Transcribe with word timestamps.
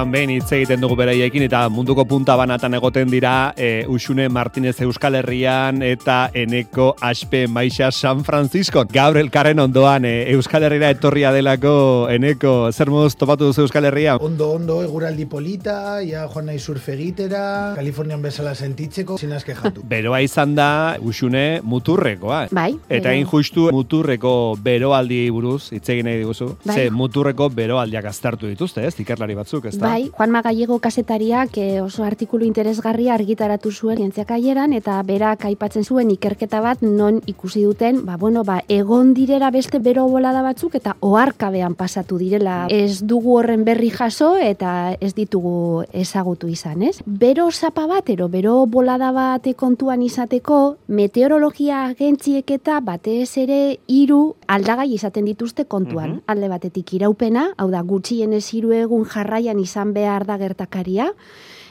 astean 0.00 0.12
behin 0.12 0.30
hitz 0.32 0.52
egiten 0.52 0.80
dugu 0.80 0.96
beraiekin 0.96 1.42
eta 1.44 1.68
munduko 1.68 2.04
punta 2.08 2.36
banatan 2.36 2.74
egoten 2.74 3.10
dira 3.10 3.52
e, 3.56 3.84
Usune 3.88 4.28
Martinez 4.28 4.80
Euskal 4.80 5.14
Herrian 5.18 5.82
eta 5.82 6.30
Eneko 6.32 6.94
Aspe 7.00 7.46
Maixa 7.48 7.90
San 7.92 8.24
Francisco. 8.24 8.84
Gaur 8.92 9.18
elkarren 9.18 9.58
ondoan 9.58 10.04
e, 10.04 10.30
Euskal 10.32 10.64
Herriera 10.64 10.90
etorria 10.90 11.32
delako 11.32 12.08
Eneko, 12.10 12.70
zer 12.72 12.90
moz 12.90 13.14
topatu 13.16 13.50
duzu 13.50 13.66
Euskal 13.66 13.84
Herria? 13.90 14.16
Ondo, 14.16 14.52
ondo, 14.56 14.78
eguraldi 14.82 15.26
polita, 15.26 16.00
ja 16.06 16.26
joan 16.32 16.48
nahi 16.48 16.58
surfe 16.58 16.94
egitera, 16.94 17.74
Kalifornian 17.76 18.22
bezala 18.22 18.54
sentitzeko, 18.54 19.18
zinaz 19.18 19.42
kejatu. 19.44 19.84
Beroa 19.92 20.22
izan 20.24 20.54
da 20.56 20.70
Usune 21.00 21.60
muturrekoa. 21.62 22.46
Bai. 22.56 22.72
Eta 22.88 23.12
hain 23.12 23.28
justu 23.28 23.68
muturreko 23.74 24.56
beroaldi 24.62 25.22
buruz 25.30 25.72
hitz 25.74 25.88
egin 25.92 26.08
nahi 26.08 26.22
diguzu. 26.24 26.54
Bai. 26.64 26.76
Ze 26.78 26.88
muturreko 26.90 27.50
beroaldiak 27.52 28.08
aztertu 28.08 28.48
dituzte, 28.48 28.86
ez? 28.86 28.96
Ikerlari 29.00 29.36
batzuk, 29.36 29.68
ez 29.68 29.76
da? 29.76 29.89
Bai, 29.90 30.08
Juan 30.14 30.30
Magallego 30.30 30.78
kasetariak 30.78 31.56
eh, 31.58 31.80
oso 31.82 32.04
artikulu 32.06 32.44
interesgarria 32.46 33.10
argitaratu 33.16 33.72
zuen 33.72 33.98
zientziak 33.98 34.28
aieran, 34.36 34.70
eta 34.72 35.00
berak 35.02 35.48
aipatzen 35.48 35.82
zuen 35.82 36.12
ikerketa 36.14 36.60
bat 36.62 36.84
non 36.84 37.18
ikusi 37.26 37.64
duten, 37.66 38.04
ba, 38.06 38.14
bueno, 38.16 38.44
ba, 38.46 38.60
egon 38.70 39.10
direra 39.16 39.48
beste 39.50 39.80
bero 39.82 40.04
bolada 40.06 40.44
batzuk 40.46 40.76
eta 40.78 40.94
oharkabean 41.00 41.74
pasatu 41.74 42.20
direla. 42.22 42.68
Ez 42.70 43.02
dugu 43.02 43.34
horren 43.40 43.64
berri 43.66 43.90
jaso 43.90 44.36
eta 44.36 44.94
ez 45.00 45.10
ditugu 45.16 45.82
ezagutu 45.90 46.46
izan, 46.46 46.86
ez? 46.86 47.02
Bero 47.04 47.48
zapa 47.50 47.88
bat, 47.90 48.14
ero 48.14 48.28
bero 48.28 48.54
bolada 48.70 49.10
bat 49.10 49.50
kontuan 49.56 50.06
izateko, 50.06 50.76
meteorologia 50.86 51.82
agentziek 51.88 52.54
eta 52.60 52.78
batez 52.78 53.36
ere 53.42 53.80
hiru 53.88 54.36
aldagai 54.46 54.86
izaten 54.94 55.26
dituzte 55.26 55.66
kontuan. 55.66 56.20
Mhm. 56.20 56.22
Alde 56.30 56.48
batetik 56.54 56.94
iraupena, 56.94 57.48
hau 57.56 57.70
da 57.74 57.82
gutxienez 57.82 58.46
hiru 58.54 58.70
egun 58.70 59.04
jarraian 59.04 59.58
izan 59.58 59.79
behar 59.84 60.26
da 60.26 60.38
gertakaria, 60.38 61.10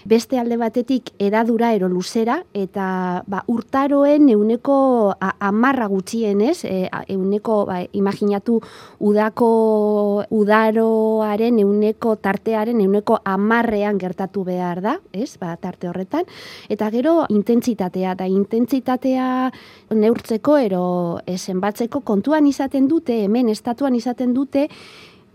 beste 0.05 0.39
alde 0.39 0.57
batetik 0.57 1.11
edadura 1.19 1.73
ero 1.75 1.89
luzera, 1.89 2.39
eta 2.53 3.23
ba, 3.27 3.43
urtaroen 3.51 4.29
euneko 4.31 5.13
amarra 5.19 5.87
gutxienez, 5.91 6.63
e, 6.65 6.89
euneko, 7.13 7.65
ba, 7.67 7.81
imaginatu, 7.93 8.59
udako 8.99 9.49
udaroaren 10.35 11.59
euneko 11.59 12.15
tartearen 12.15 12.79
euneko 12.81 13.19
amarrean 13.25 13.99
gertatu 13.99 14.45
behar 14.47 14.81
da, 14.85 14.95
ez, 15.11 15.35
ba, 15.41 15.55
tarte 15.57 15.89
horretan, 15.89 16.27
eta 16.69 16.89
gero 16.93 17.25
intentsitatea, 17.29 18.15
da 18.15 18.27
intentsitatea 18.29 19.51
neurtzeko 19.95 20.57
ero 20.57 20.85
zenbatzeko 21.29 22.01
kontuan 22.01 22.47
izaten 22.47 22.87
dute, 22.87 23.23
hemen 23.25 23.49
estatuan 23.49 23.95
izaten 23.95 24.33
dute, 24.33 24.67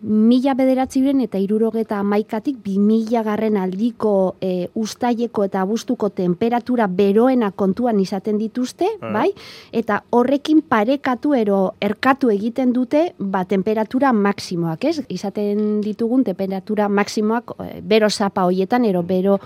mila 0.05 0.53
bederatziren 0.55 1.23
eta 1.25 1.39
irurogeta 1.41 1.99
amaikatik 2.03 2.59
bi 2.65 2.77
mila 2.79 3.23
garren 3.25 3.57
aldiko 3.57 4.37
e, 4.41 4.69
ustaileko 4.77 5.47
eta 5.49 5.63
abuztuko 5.65 6.11
temperatura 6.13 6.87
beroena 6.87 7.51
kontuan 7.51 8.01
izaten 8.01 8.39
dituzte, 8.39 8.89
bai? 9.01 9.31
Eta 9.73 10.03
horrekin 10.13 10.61
parekatu 10.69 11.35
ero 11.39 11.59
erkatu 11.81 12.31
egiten 12.35 12.75
dute 12.77 13.07
ba, 13.19 13.45
temperatura 13.49 14.13
maksimoak, 14.13 14.85
ez? 14.85 15.01
Izaten 15.09 15.81
ditugun 15.85 16.25
temperatura 16.25 16.89
maksimoak 16.89 17.57
e, 17.57 17.71
bero 17.81 18.11
zapa 18.11 18.45
hoietan, 18.45 18.85
ero 18.85 19.03
bero 19.03 19.39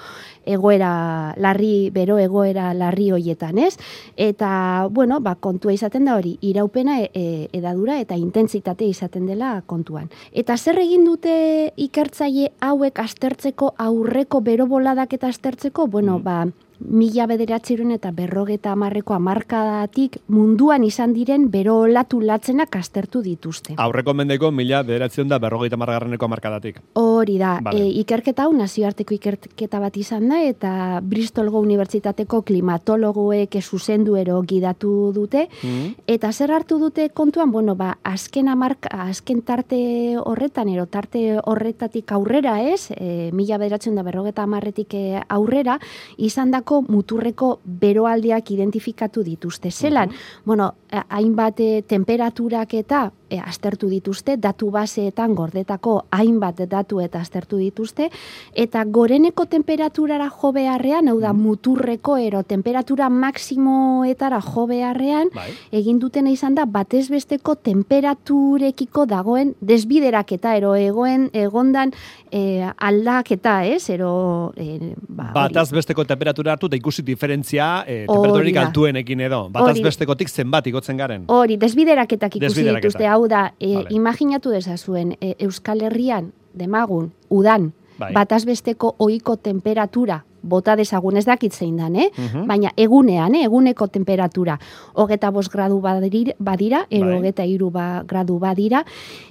egoera 0.48 1.34
larri, 1.36 1.90
bero 1.94 2.18
egoera 2.18 2.72
larri 2.74 3.10
hoietan, 3.12 3.58
ez? 3.58 3.76
Eta, 4.16 4.88
bueno, 4.90 5.20
ba, 5.20 5.34
kontua 5.36 5.74
izaten 5.76 6.08
da 6.08 6.16
hori, 6.18 6.36
iraupena 6.40 6.98
e, 7.02 7.10
e, 7.14 7.24
edadura 7.52 7.98
eta 8.00 8.16
intentsitate 8.16 8.88
izaten 8.88 9.26
dela 9.28 9.58
kontuan. 9.66 10.08
Eta 10.32 10.56
zer 10.56 10.80
egin 10.82 11.04
dute 11.08 11.34
ikertzaile 11.76 12.52
hauek 12.60 12.98
aztertzeko 13.02 13.74
aurreko 13.78 14.40
bero 14.40 14.66
boladak 14.66 15.14
eta 15.18 15.28
aztertzeko? 15.28 15.86
Bueno, 15.86 16.18
ba, 16.22 16.46
mila 16.80 17.26
bederatziron 17.26 17.90
eta 17.90 18.10
berrogeta 18.14 18.72
amarreko 18.72 19.14
amarkadatik 19.14 20.18
munduan 20.28 20.84
izan 20.84 21.12
diren 21.12 21.48
bero 21.50 21.78
olatu 21.84 22.20
latzenak 22.20 22.76
aztertu 22.76 23.22
dituzte. 23.22 23.74
Aurreko 23.76 24.14
mendeko 24.14 24.50
mila 24.54 24.82
bederatzen 24.82 25.28
da 25.28 25.38
berrogeita 25.42 25.76
margarreneko 25.76 26.28
markadatik. 26.28 26.80
Hori 26.94 27.38
da, 27.38 27.58
Vale. 27.64 27.82
e, 27.82 27.88
ikerketa 28.02 28.44
hau 28.46 28.52
nazioarteko 28.56 29.14
ikerketa 29.14 29.80
bat 29.82 29.96
izan 29.96 30.28
da 30.28 30.40
eta 30.42 31.00
Bristolgo 31.02 31.60
Unibertsitateko 31.60 32.42
klimatologoek 32.42 33.58
zuzendu 33.62 34.16
ero 34.16 34.40
gidatu 34.42 35.12
dute 35.14 35.48
Mm. 35.62 35.94
eta 36.06 36.30
zer 36.32 36.50
hartu 36.52 36.78
dute 36.78 37.08
kontuan, 37.10 37.50
bueno, 37.50 37.74
ba, 37.74 37.98
azken 38.04 38.48
amarka, 38.48 38.88
azken 39.08 39.42
tarte 39.42 40.16
horretan 40.18 40.68
ero 40.68 40.86
tarte 40.86 41.38
horretatik 41.44 42.12
aurrera 42.12 42.62
ez, 42.62 42.90
e, 42.90 43.30
mila 43.32 43.58
bederatzen 43.58 43.94
da 43.94 44.02
berrogeta 44.02 44.42
amarretik 44.42 44.94
e, 44.94 45.20
aurrera, 45.28 45.78
izan 46.16 46.50
dako 46.68 46.84
muturreko 46.92 47.60
beroaldiak 47.64 48.50
identifikatu 48.50 49.22
dituzte. 49.24 49.70
Zelan, 49.70 50.10
bueno, 50.44 50.74
a- 50.92 51.04
hainbat 51.08 51.60
e, 51.60 51.82
temperaturak 51.82 52.74
eta 52.74 53.10
e, 53.30 53.38
aztertu 53.38 53.88
dituzte, 53.88 54.36
datu 54.36 54.70
baseetan 54.70 55.34
gordetako 55.34 56.02
hainbat 56.10 56.62
datu 56.68 57.00
eta 57.00 57.20
aztertu 57.20 57.58
dituzte, 57.60 58.08
eta 58.54 58.84
goreneko 58.84 59.46
temperaturara 59.46 60.30
jo 60.30 60.52
beharrean, 60.52 61.08
hau 61.08 61.18
da 61.20 61.32
muturreko 61.32 62.16
ero 62.18 62.42
temperatura 62.42 63.08
maksimoetara 63.08 64.40
jo 64.44 64.66
beharrean, 64.66 65.30
Bai. 65.34 65.50
egin 65.72 65.98
dutena 65.98 66.30
izan 66.30 66.54
da 66.54 66.64
batez 66.66 67.08
besteko 67.10 67.54
temperaturekiko 67.54 69.06
dagoen 69.06 69.54
desbideraketa 69.60 70.56
ero 70.56 70.74
egoen 70.76 71.28
egondan 71.32 71.92
e, 72.30 72.64
aldaketa, 72.76 73.64
ez? 73.66 73.88
Ero 73.90 74.52
e, 74.56 74.94
ba. 75.08 75.30
Bataz 75.34 75.68
besteko 75.74 76.04
temperatura 76.08 76.54
hartu 76.54 76.68
eta 76.70 76.78
ikusi 76.78 77.04
diferentzia 77.06 77.84
e, 77.86 78.04
temperaturik 78.06 78.56
da. 78.56 78.66
altuenekin 78.66 79.24
edo. 79.28 79.44
Bataz 79.52 79.78
bestekotik 79.84 80.30
zenbat 80.30 80.66
igotzen 80.70 80.98
garen. 81.00 81.24
Hori, 81.32 81.56
desbideraketak 81.60 82.36
ikusi 82.36 82.46
Desbideraketa. 82.48 82.88
dituzte, 82.88 83.08
hau 83.18 83.26
da, 83.28 83.54
e, 83.58 83.74
Vale. 83.74 83.90
imaginatu 83.90 84.54
dezazuen, 84.54 85.16
e, 85.20 85.34
Euskal 85.38 85.82
Herrian, 85.82 86.32
demagun, 86.54 87.12
udan, 87.28 87.72
Bai. 87.98 88.12
bataz 88.14 88.44
besteko 88.46 88.94
ohiko 88.98 89.36
temperatura, 89.36 90.24
bota 90.42 90.76
dezagun 90.78 91.16
ez 91.18 91.24
dakit 91.26 91.52
zein 91.52 91.76
dan, 91.76 91.96
eh? 91.96 92.10
Mhm. 92.16 92.46
Baina 92.46 92.70
egunean, 92.76 93.34
eh? 93.34 93.44
eguneko 93.44 93.88
temperatura, 93.88 94.58
hogeta 94.94 95.30
bost 95.30 95.52
gradu 95.52 95.80
badira, 95.80 96.32
badira 96.38 96.86
ero 96.90 97.06
Bai. 97.06 97.18
hogeta 97.18 97.44
iru 97.44 97.70
ba, 97.70 98.04
gradu 98.06 98.38
badira, 98.38 98.84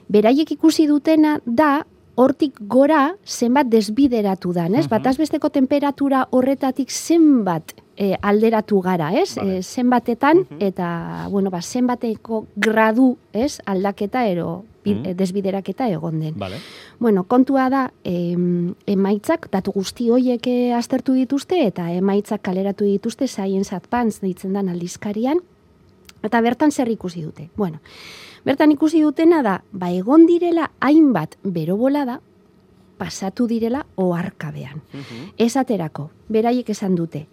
beraiek 0.10 0.52
ikusi 0.52 0.88
dutena 0.88 1.40
da, 1.46 1.86
hortik 2.18 2.58
gora 2.60 3.16
zenbat 3.26 3.68
desbideratu 3.70 4.52
dan, 4.54 4.76
ez? 4.76 4.86
Mhm. 4.86 4.90
Bataz 4.90 5.18
besteko 5.18 5.50
temperatura 5.50 6.28
horretatik 6.32 6.90
zenbat 6.92 7.74
e, 7.98 8.16
alderatu 8.22 8.80
gara, 8.82 9.12
ez? 9.20 9.36
Vale. 9.36 9.58
E, 9.58 9.64
zenbatetan 9.64 10.38
Mhm. 10.50 10.58
eta 10.62 11.28
bueno, 11.32 11.50
ba, 11.50 11.62
zenbateko 11.62 12.46
gradu, 12.56 13.18
ez? 13.34 13.60
Aldaketa 13.66 14.28
ero 14.28 14.66
bi- 14.86 14.94
Mhm. 14.94 15.06
e, 15.06 15.14
desbideraketa 15.16 15.90
egon 15.90 16.20
den. 16.20 16.36
Vale. 16.38 16.58
Bueno, 17.00 17.24
kontua 17.24 17.70
da, 17.70 17.92
em, 18.04 18.76
emaitzak, 18.86 19.50
datu 19.52 19.72
guzti 19.72 20.10
hoiek 20.10 20.46
eh, 20.48 20.74
aztertu 20.74 21.14
dituzte, 21.14 21.66
eta 21.66 21.92
emaitzak 21.92 22.42
kaleratu 22.42 22.86
dituzte 22.86 23.28
Science 23.28 23.76
Advance 23.76 24.20
deitzen 24.22 24.54
dan 24.54 24.70
aldizkarian, 24.70 25.40
eta 26.24 26.42
bertan 26.42 26.72
zer 26.72 26.90
ikusi 26.90 27.22
dute. 27.22 27.50
Bueno, 27.56 27.80
bertan 28.46 28.72
ikusi 28.72 29.02
dutena 29.02 29.42
da, 29.44 29.64
ba 29.72 29.92
egon 29.92 30.26
direla 30.26 30.72
hainbat 30.80 31.36
berobolada, 31.44 32.22
pasatu 32.98 33.46
direla 33.48 33.86
oharkabean. 33.96 34.82
Mhm. 34.94 35.34
Esaterako, 35.38 36.10
beraiek 36.30 36.70
esan 36.70 36.96
dute, 36.96 37.28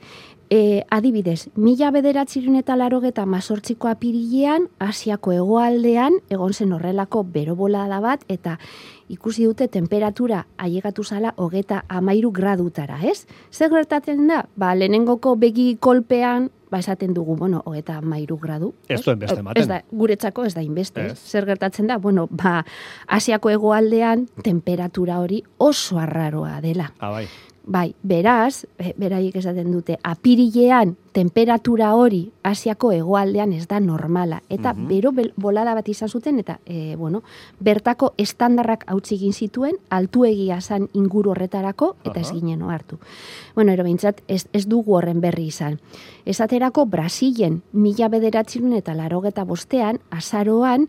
e, 0.50 0.84
adibidez, 0.90 1.48
mila 1.56 1.90
bederatziren 1.94 2.56
eta 2.58 2.76
larogeta 2.76 3.26
mazortziko 3.26 3.88
apirilean, 3.88 4.68
Asiako 4.78 5.32
hegoaldean, 5.32 6.18
egon 6.30 6.52
zen 6.52 6.72
horrelako 6.72 7.24
berobolada 7.24 8.00
bat, 8.00 8.24
eta 8.28 8.58
ikusi 9.08 9.44
dute 9.44 9.68
temperatura 9.68 10.46
ailegatu 10.56 11.04
zala 11.04 11.34
hogeta 11.36 11.84
amairu 11.88 12.32
gradutara, 12.32 13.00
ez? 13.04 13.26
Zer 13.52 13.70
gertatzen 13.70 14.26
da? 14.28 14.44
Ba, 14.56 14.74
lehenengoko 14.74 15.36
begi 15.36 15.76
kolpean, 15.80 16.50
ba, 16.70 16.80
esaten 16.80 17.14
dugu, 17.14 17.36
bueno, 17.36 17.62
hogeta 17.64 17.98
amairu 18.00 18.38
gradu. 18.40 18.72
Ez 18.88 19.02
du 19.04 19.12
hainbeste 19.12 19.40
ematen. 19.40 19.62
Ez 19.62 19.68
da, 19.70 19.80
guretzako 19.92 20.44
ez 20.48 20.54
da 20.56 20.64
inbeste. 20.64 21.06
Ez. 21.12 21.18
Zer 21.18 21.46
gertatzen 21.46 21.90
da? 21.90 21.98
Bueno, 21.98 22.26
ba, 22.30 22.64
Asiako 23.06 23.52
hegoaldean 23.52 24.28
temperatura 24.42 25.20
hori 25.20 25.44
oso 25.58 25.98
arraroa 26.02 26.60
dela. 26.64 26.92
Ah, 26.98 27.10
bai. 27.10 27.26
Bai, 27.66 27.94
beraz, 28.02 28.66
beraiek 29.00 29.36
esaten 29.40 29.70
dute, 29.72 29.96
apirilean 30.04 30.98
temperatura 31.14 31.94
hori 31.94 32.32
Asiako 32.42 32.90
hegoaldean 32.92 33.52
ez 33.54 33.66
da 33.68 33.78
normala. 33.80 34.42
Eta 34.50 34.74
Mhm. 34.74 34.88
bero 34.88 35.12
bel- 35.12 35.32
bolada 35.36 35.72
bat 35.74 35.88
izan 35.88 36.08
zuten, 36.10 36.38
eta, 36.40 36.60
e, 36.66 36.94
bueno, 36.96 37.22
bertako 37.60 38.12
estandarrak 38.18 38.84
hautsi 38.86 39.14
egin 39.14 39.32
zituen, 39.32 39.76
altuegia 39.88 40.60
zan 40.60 40.90
inguru 40.92 41.30
horretarako, 41.30 41.96
eta 42.04 42.20
ez 42.20 42.32
ginen 42.32 42.60
ohartu. 42.62 42.98
Bueno, 43.54 43.72
ero 43.72 43.84
behintzat, 43.84 44.20
ez, 44.28 44.46
ez 44.52 44.66
dugu 44.68 44.96
horren 44.96 45.20
berri 45.22 45.46
izan. 45.46 45.80
Esaterako, 46.26 46.84
Brasilen, 46.86 47.62
mila 47.72 48.08
bederatzerun 48.08 48.72
eta 48.74 48.92
larogeta 48.94 49.44
bostean, 49.44 50.00
azaroan, 50.10 50.88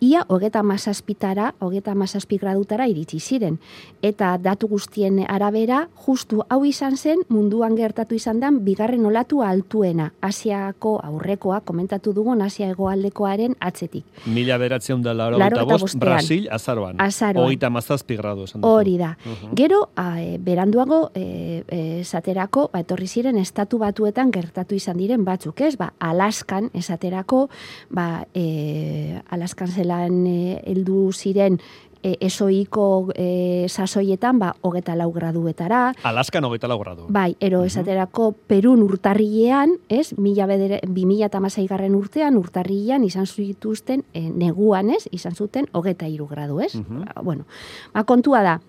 ia 0.00 0.24
hogeta 0.28 0.62
mazazpitara, 0.62 1.54
hogeta 1.60 1.94
mazazpi 1.94 2.38
gradutara 2.38 2.86
iritsi 2.88 3.20
ziren. 3.20 3.58
Eta 4.02 4.36
datu 4.38 4.68
guztien 4.68 5.24
arabera, 5.28 5.88
justu 6.06 6.42
hau 6.48 6.64
izan 6.64 6.96
zen 6.96 7.24
munduan 7.28 7.76
gertatu 7.76 8.14
izan 8.14 8.40
den 8.40 8.60
bigarren 8.64 9.04
olatu 9.06 9.42
altuena. 9.42 10.12
Asiako 10.20 10.98
aurrekoa, 11.04 11.60
komentatu 11.60 12.12
dugun 12.12 12.42
Asia 12.42 12.68
egoaldekoaren 12.70 13.56
atzetik. 13.60 14.04
Mila 14.26 14.58
beratzen 14.58 15.02
da 15.02 15.14
laro 15.14 15.38
Laurogeita 15.38 15.64
bost, 15.72 15.82
bostean. 15.82 16.00
Brasil, 16.00 16.48
azaroan. 16.50 17.00
Azaroan. 17.00 17.46
Hogeita 17.46 17.70
mazazpi 17.70 18.16
gradu. 18.16 18.46
Hori 18.62 18.96
da. 18.98 19.16
Mhm. 19.24 19.54
Gero, 19.54 19.88
a, 19.96 20.20
e, 20.20 20.38
beranduago, 20.38 21.10
e, 21.14 21.64
e, 21.68 22.00
esaterako, 22.00 22.68
ba, 22.72 22.82
etorri 22.84 23.08
ziren 23.08 23.38
estatu 23.38 23.78
batuetan 23.78 24.30
gertatu 24.30 24.74
izan 24.74 24.98
diren 24.98 25.24
batzuk, 25.24 25.60
ez? 25.60 25.76
Ba, 25.76 25.92
Alaskan, 25.98 26.70
esaterako, 26.74 27.48
ba, 27.90 28.26
e, 28.34 29.20
Alaskan 29.30 29.68
zelan 29.78 30.24
e, 30.26 30.38
heldu 30.66 31.08
ziren 31.12 31.58
e, 32.02 32.16
esoiko 32.24 33.10
e, 33.14 33.66
sasoietan, 33.68 34.38
ba, 34.38 34.52
hogeta 34.62 34.94
lau 34.98 35.10
graduetara, 35.14 35.92
Alaskan 36.06 36.46
hogeita 36.46 36.70
lau 36.70 36.78
gradu. 36.80 37.06
Bai, 37.12 37.32
ero 37.40 37.64
esaterako 37.66 38.32
Perun 38.48 38.82
urtarrilean, 38.86 39.76
ez, 39.88 40.12
mila 40.18 40.46
bedere, 40.50 40.80
bi 40.86 41.06
mila 41.06 41.28
garren 41.68 41.94
urtean, 41.94 42.36
urtarrilean 42.36 43.04
izan 43.04 43.26
zituzten, 43.26 44.04
e, 44.12 44.28
neguan, 44.30 44.90
ez, 44.90 45.08
izan 45.12 45.34
zuten 45.34 45.66
hogeta 45.72 46.06
iru 46.06 46.26
gradu, 46.26 46.60
ez? 46.60 46.74
Mhm. 46.74 47.04
Ba, 47.04 47.22
bueno, 47.22 47.44
ba, 47.92 48.04
kontua 48.04 48.42
da, 48.42 48.60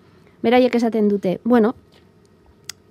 beraiek 0.42 0.74
esaten 0.74 1.08
dute, 1.08 1.40
bueno, 1.44 1.74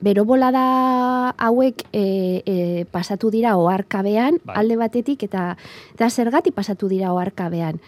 bero 0.02 0.26
bolada 0.26 1.36
hauek 1.38 1.84
e, 1.92 2.42
e, 2.46 2.86
pasatu 2.92 3.32
dira 3.32 3.58
oarkabean, 3.58 4.40
Bai. 4.44 4.56
alde 4.64 4.78
batetik, 4.80 5.24
eta, 5.28 5.58
eta 5.96 6.10
zergati 6.10 6.52
pasatu 6.56 6.90
dira 6.92 7.14
oarkabean. 7.14 7.82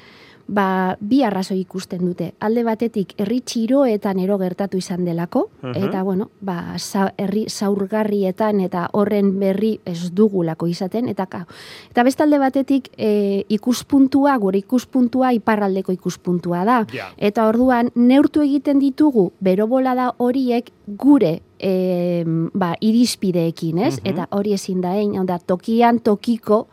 Ba, 0.52 0.98
bi 1.00 1.22
arrazoi 1.24 1.62
ikusten 1.62 2.02
dute. 2.04 2.34
Alde 2.44 2.66
batetik, 2.68 3.14
herri 3.22 3.38
txiroetan 3.48 4.20
ero 4.20 4.36
gertatu 4.38 4.78
izan 4.78 5.06
delako, 5.08 5.46
Mhm. 5.62 5.84
eta, 5.86 6.04
bueno, 6.04 6.30
ba, 6.42 6.76
za, 6.78 7.14
herri 7.18 7.46
zaurgarrietan 7.48 8.60
eta 8.60 8.90
horren 8.92 9.40
berri 9.40 9.80
ez 9.86 10.12
dugulako 10.12 10.68
izaten, 10.68 11.08
eta, 11.08 11.26
ka, 11.26 11.46
eta 11.90 12.04
beste 12.04 12.24
alde 12.24 12.38
batetik, 12.38 12.90
e, 12.98 13.46
ikuspuntua, 13.48 14.36
gure 14.38 14.58
ikuspuntua, 14.60 15.32
iparraldeko 15.34 15.94
ikuspuntua 15.94 16.66
da. 16.66 16.86
Ja. 16.92 17.14
Eta 17.18 17.48
orduan, 17.48 17.92
neurtu 17.96 18.42
egiten 18.42 18.80
ditugu, 18.80 19.32
berobolada 19.40 20.16
horiek 20.18 20.72
gure 20.88 21.42
e, 21.60 22.24
ba, 22.54 22.76
irizpideekin, 22.82 23.78
ez? 23.78 24.02
Mhm. 24.02 24.10
Eta 24.10 24.28
hori 24.32 24.54
ezin 24.54 24.82
da, 24.82 24.92
hau 24.98 25.26
da, 25.26 25.40
tokian 25.40 26.00
tokiko 26.00 26.68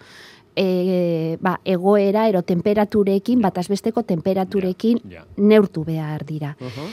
e, 0.59 1.37
ba, 1.41 1.61
egoera 1.65 2.27
ero 2.29 2.43
temperaturekin, 2.43 3.41
bat 3.41 3.59
azbesteko 3.59 4.03
temperaturekin 4.03 5.01
Ja. 5.11 5.25
neurtu 5.37 5.85
behar 5.85 6.25
dira. 6.27 6.57
Mhm. 6.61 6.91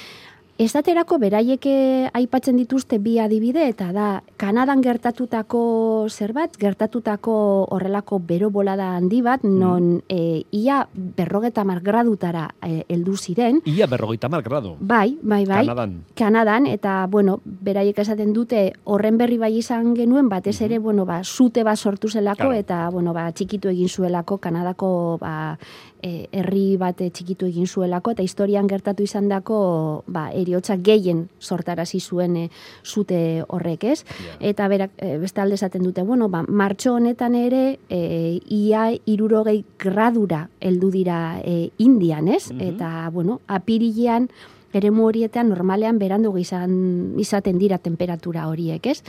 Esaterako 0.56 1.18
beraiek 1.20 1.66
eh, 1.68 2.08
aipatzen 2.16 2.56
dituzte 2.56 2.96
bi 3.04 3.18
adibide 3.20 3.66
eta 3.68 3.90
da 3.92 4.06
Kanadan 4.40 4.80
gertatutako 4.80 6.08
zerbait, 6.08 6.54
gertatutako 6.56 7.34
horrelako 7.76 8.22
bero 8.24 8.48
bolada 8.56 8.94
handi 8.96 9.20
bat, 9.26 9.44
non 9.44 9.98
e, 10.08 10.46
ia 10.56 10.78
berrogeta 10.94 11.66
mar 11.68 11.82
gradutara 11.84 12.46
eh, 12.64 12.86
heldu 12.88 13.18
ziren, 13.18 13.60
Ia 13.68 13.88
berrogeita 13.88 14.30
mar 14.30 14.44
gradu. 14.44 14.78
bai, 14.80 15.18
bai, 15.22 15.44
bai, 15.46 15.66
Kanadan. 15.66 15.98
Kanadan, 16.16 16.68
eta, 16.72 17.06
bueno, 17.12 17.42
beraiek 17.44 18.00
esaten 18.00 18.32
dute, 18.32 18.72
horren 18.86 19.18
berri 19.18 19.38
bai 19.38 19.52
izan 19.58 19.92
genuen, 19.96 20.30
batez 20.30 20.62
ere, 20.62 20.80
bueno, 20.80 21.04
ba, 21.06 21.20
zute 21.26 21.64
bat 21.68 21.76
sortu 21.78 22.08
zelako, 22.08 22.44
Claro. 22.48 22.54
eta, 22.54 22.90
bueno, 22.92 23.12
ba, 23.14 23.28
txikitu 23.34 23.68
egin 23.76 23.90
zuelako, 23.90 24.38
Kanadako, 24.38 25.18
ba, 25.20 25.58
e, 26.02 26.30
herri 26.32 26.78
bat 26.78 26.96
txikitu 26.96 27.46
egin 27.52 27.68
zuelako, 27.68 28.12
eta 28.12 28.24
historian 28.24 28.68
gertatu 28.68 29.04
izan 29.04 29.28
dako, 29.28 30.04
ba, 30.08 30.30
eriotza 30.46 30.78
gehien 30.78 31.26
sortarazi 31.42 32.00
zuen 32.00 32.38
e, 32.38 32.46
zute 32.86 33.44
horrek, 33.50 33.84
ez? 33.92 34.06
Ja. 34.06 34.38
Eta 34.52 34.70
berak, 34.72 34.96
e, 34.98 35.18
beste 35.22 35.42
alde 35.42 35.60
esaten 35.60 35.84
dute, 35.84 36.06
bueno, 36.08 36.30
ba, 36.30 36.46
martxo 36.48 36.96
honetan 36.96 37.36
ere, 37.36 37.80
e, 37.90 38.40
ia 38.54 38.88
irurogei 39.10 39.64
gradura 39.82 40.46
heldu 40.62 40.92
dira 40.94 41.42
e, 41.44 41.72
indian, 41.84 42.30
ez? 42.30 42.52
Mhm. 42.52 42.62
Eta, 42.70 43.10
bueno, 43.14 43.42
apirilean, 43.48 44.30
eremu 44.76 45.06
horietan 45.08 45.50
normalean 45.50 45.98
berandu 46.00 46.34
izan 46.38 47.16
izaten 47.22 47.58
dira 47.62 47.78
temperatura 47.78 48.48
horiek, 48.50 48.86
ez? 48.92 49.02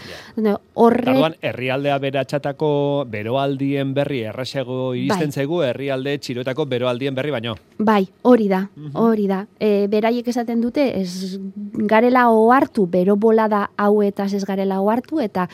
Horre, 0.74 1.10
Orduan, 1.12 1.34
herrialdea 1.42 1.98
beratxatako 2.02 2.70
beroaldien 3.10 3.92
berri 3.96 4.22
errasago 4.30 4.94
iristen 4.94 5.30
Bai. 5.32 5.32
zaigu, 5.42 5.62
herrialde 5.66 6.18
txiroetako 6.18 6.66
beroaldien 6.66 7.14
berri 7.14 7.30
baino. 7.34 7.56
bai, 7.78 8.06
hori 8.22 8.48
da, 8.48 8.68
Mhm. 8.74 8.90
hori 8.94 9.26
da. 9.26 9.46
E, 9.60 9.86
beraiek 9.88 10.26
esaten 10.28 10.60
dute, 10.60 11.00
ez 11.00 11.38
garela 11.74 12.28
ohartu, 12.30 12.86
bero 12.86 13.16
bolada 13.16 13.70
hauetaz 13.76 14.32
ez 14.34 14.44
garela 14.44 14.80
ohartu, 14.80 15.20
eta 15.20 15.48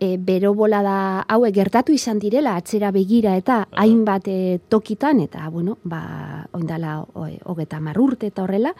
e, 0.00 0.16
bero 0.18 0.52
bolada 0.54 1.24
hauek 1.28 1.54
gertatu 1.54 1.94
izan 1.94 2.18
direla, 2.22 2.56
atzera 2.56 2.90
begira 2.94 3.36
eta 3.36 3.62
hainbat 3.72 4.28
e, 4.28 4.36
tokitan, 4.68 5.20
eta, 5.24 5.48
bueno, 5.50 5.78
ba, 5.84 6.46
oindala 6.56 6.98
hogeta 7.14 7.80
mar 7.80 7.98
urte 8.00 8.30
eta 8.30 8.44
horrela, 8.44 8.74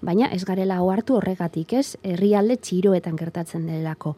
baina 0.00 0.30
ez 0.32 0.44
garela 0.48 0.80
ohartu 0.82 1.16
horregatik, 1.18 1.76
ez? 1.80 1.96
Herrialde 2.02 2.58
txiroetan 2.62 3.16
gertatzen 3.18 3.66
delako. 3.68 4.16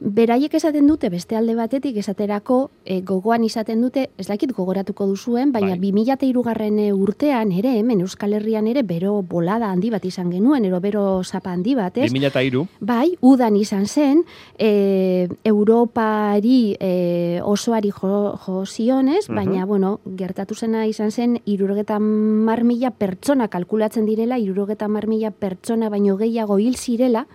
Beraiek 0.00 0.52
esaten 0.54 0.86
dute 0.86 1.08
beste 1.10 1.34
alde 1.36 1.56
batetik 1.58 1.96
esaterako 1.98 2.70
e, 2.84 3.00
gogoan 3.02 3.42
izaten 3.42 3.80
dute, 3.82 4.04
ez 4.16 4.28
dakit 4.28 4.52
gogoratuko 4.54 5.06
duzuen, 5.10 5.50
baina 5.50 5.74
Bai. 5.74 5.90
2003 5.90 6.44
garren 6.46 6.78
urtean 6.94 7.50
ere, 7.50 7.72
hemen 7.80 8.00
Euskal 8.04 8.36
Herrian 8.38 8.68
ere 8.70 8.84
bero 8.86 9.16
bolada 9.26 9.72
handi 9.72 9.90
bat 9.90 10.04
izan 10.06 10.30
genuen, 10.30 10.64
ero 10.68 10.78
bero 10.80 11.02
zapa 11.24 11.50
handi 11.50 11.74
bat, 11.74 11.98
ez? 11.98 12.12
2003, 12.12 12.62
Bai, 12.78 13.16
udan 13.20 13.56
izan 13.58 13.86
zen, 13.86 14.22
e, 14.56 15.26
Europari 15.42 16.76
e, 16.78 17.40
osoari 17.42 17.90
jo, 17.90 18.38
jo 18.46 18.64
zionez, 18.66 19.28
Mhm. 19.28 19.34
baina, 19.36 19.66
bueno, 19.66 19.98
gertatu 20.06 20.54
zena 20.54 20.86
izan 20.86 21.10
zen, 21.10 21.40
irurogeta 21.44 21.98
mar 21.98 22.62
mila 22.62 22.92
pertsona 22.92 23.48
kalkulatzen 23.48 24.06
direla, 24.06 24.38
irurogeta 24.38 24.86
mar 24.86 25.08
mila 25.08 25.32
pertsona 25.32 25.88
baino 25.88 26.16
gehiago 26.16 26.58
hil 26.58 26.76
zirela, 26.76 27.26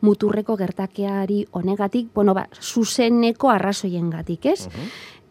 muturreko 0.00 0.56
gertakeari 0.56 1.46
honegatik, 1.52 2.09
bueno, 2.14 2.34
ba, 2.34 2.48
zuzeneko 2.60 3.50
arrazoiengatik, 3.50 4.46
ez? 4.46 4.68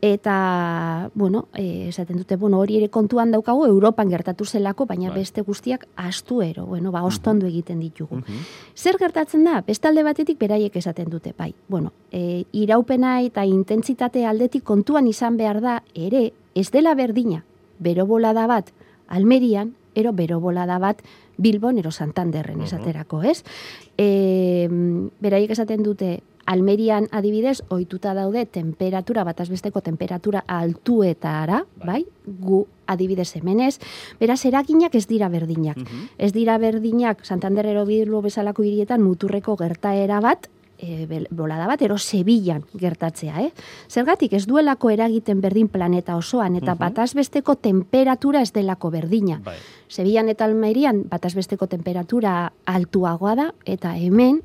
Eta, 0.02 1.12
bueno, 1.14 1.50
eh, 1.56 1.88
esaten 1.90 2.16
dute, 2.18 2.38
bueno, 2.38 2.60
hori 2.60 2.78
ere 2.78 2.88
kontuan 2.88 3.32
daukagu, 3.32 3.66
Europan 3.66 4.10
gertatu 4.10 4.46
zelako, 4.46 4.86
baina 4.86 5.10
Bai. 5.10 5.20
beste 5.20 5.42
guztiak 5.42 5.88
astuero, 5.98 6.66
bueno, 6.66 6.90
ba, 6.92 7.04
ostondo 7.04 7.46
egiten 7.48 7.82
ditugu. 7.82 8.16
Mhm. 8.22 8.46
Zer 8.76 8.96
gertatzen 8.98 9.44
da? 9.44 9.60
Bestalde 9.68 10.04
batetik 10.04 10.40
beraiek 10.40 10.76
esaten 10.78 11.10
dute, 11.10 11.34
bai. 11.38 11.54
Bueno, 11.68 11.92
e, 12.14 12.46
iraupena 12.54 13.20
eta 13.22 13.44
intentsitate 13.44 14.26
aldetik 14.26 14.64
kontuan 14.64 15.06
izan 15.08 15.36
behar 15.36 15.60
da 15.60 15.84
ere 15.94 16.32
ez 16.56 16.72
dela 16.72 16.96
berdina 16.96 17.44
bero 17.80 18.06
bolada 18.06 18.48
bat 18.48 18.72
Almerian, 19.08 19.74
ero 19.96 20.14
bero 20.14 20.40
bolada 20.40 20.78
bat 20.80 21.02
Bilbon, 21.38 21.78
ero 21.78 21.92
Santanderren 21.92 22.58
Mhm. 22.60 22.64
esaterako, 22.66 23.24
ez? 23.24 23.44
E, 23.98 24.70
beraiek 25.20 25.52
esaten 25.52 25.84
dute 25.84 26.22
Almerian 26.50 27.06
adibidez, 27.14 27.60
ohituta 27.70 28.16
daude 28.18 28.48
temperatura, 28.50 29.24
batazbesteko 29.24 29.82
temperatura 29.86 30.42
altuetara, 30.48 31.64
Bai. 31.78 31.86
bai? 31.86 32.06
Gu 32.26 32.64
adibidez 32.90 33.36
hemenez, 33.38 33.78
beraz 34.20 34.42
eraginak 34.50 34.96
ez 34.98 35.06
dira 35.08 35.30
berdinak. 35.30 35.78
Mhm. 35.78 36.08
Ez 36.18 36.34
dira 36.34 36.58
berdinak 36.58 37.22
Santanderrero 37.24 37.86
Bilbo 37.86 38.24
bezalako 38.26 38.64
hirietan 38.66 39.04
muturreko 39.06 39.56
gertaera 39.62 40.20
bat, 40.26 40.50
e, 40.80 41.06
bolada 41.30 41.68
bat, 41.68 41.82
ero 41.86 41.98
Sevillan 42.00 42.64
gertatzea, 42.74 43.42
eh? 43.44 43.52
Zergatik 43.88 44.34
ez 44.34 44.48
duelako 44.48 44.90
eragiten 44.90 45.42
berdin 45.42 45.68
planeta 45.68 46.16
osoan, 46.16 46.56
eta 46.56 46.74
Mhm. 46.74 46.80
batazbesteko 46.80 47.56
temperatura 47.58 48.42
ez 48.42 48.54
delako 48.54 48.90
berdina. 48.90 49.42
Bai. 49.44 49.58
Sevillan 49.88 50.30
eta 50.30 50.46
Almerian 50.46 51.04
batazbesteko 51.10 51.68
temperatura 51.68 52.54
altuagoa 52.66 53.36
da, 53.36 53.54
eta 53.66 53.98
hemen 53.98 54.42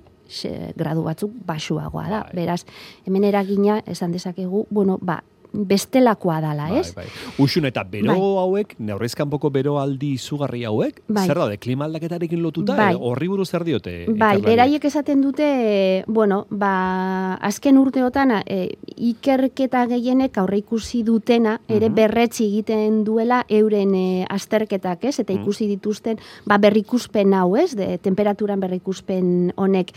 gradu 0.77 1.05
batzuk 1.07 1.33
basuagoa 1.47 2.09
da. 2.11 2.23
Bai. 2.29 2.43
Beraz, 2.43 2.65
hemen 3.07 3.25
eragina 3.25 3.81
esan 3.87 4.13
dezakegu, 4.13 4.67
bueno, 4.71 4.99
ba, 5.03 5.23
bestelakoa 5.55 6.41
dala, 6.43 6.69
Bai, 6.69 6.79
ez? 6.81 6.95
bai. 6.95 7.05
Uxun 7.39 7.65
eta 7.65 7.85
bero 7.85 8.13
Bai. 8.13 8.19
hauek, 8.43 8.75
neurrezkanpoko 8.79 9.51
bero 9.55 9.79
aldi 9.79 10.13
izugarri 10.19 10.65
hauek, 10.67 11.01
Bai. 11.09 11.27
zer 11.27 11.39
daude, 11.39 11.59
klima 11.59 11.85
aldaketarekin 11.87 12.43
lotuta, 12.43 12.75
Bai. 12.77 12.95
horri 12.99 13.29
buruz 13.29 13.49
zer 13.51 13.65
diote? 13.65 14.07
Bai, 14.19 14.41
beraiek 14.43 14.85
esaten 14.85 15.23
dute, 15.23 16.05
bueno, 16.09 16.47
ba, 16.51 17.35
azken 17.35 17.79
urteotan 17.79 18.43
e, 18.47 18.77
ikerketa 18.97 19.87
gehienek 19.87 20.37
aurre 20.39 20.59
ikusi 20.59 21.03
dutena, 21.07 21.61
ere 21.69 21.89
Mhm. 21.89 21.95
berretzi 21.95 22.45
egiten 22.47 23.05
duela 23.05 23.45
euren 23.49 23.95
e, 23.95 24.27
azterketak, 24.29 25.05
ez? 25.05 25.19
Eta 25.21 25.33
Mhm. 25.33 25.43
ikusi 25.43 25.67
dituzten, 25.69 26.19
ba, 26.47 26.59
berrikuspen 26.59 27.33
hau, 27.35 27.57
ez? 27.57 27.77
De, 27.77 27.99
temperaturan 27.99 28.61
berrikuspen 28.61 29.53
honek. 29.57 29.93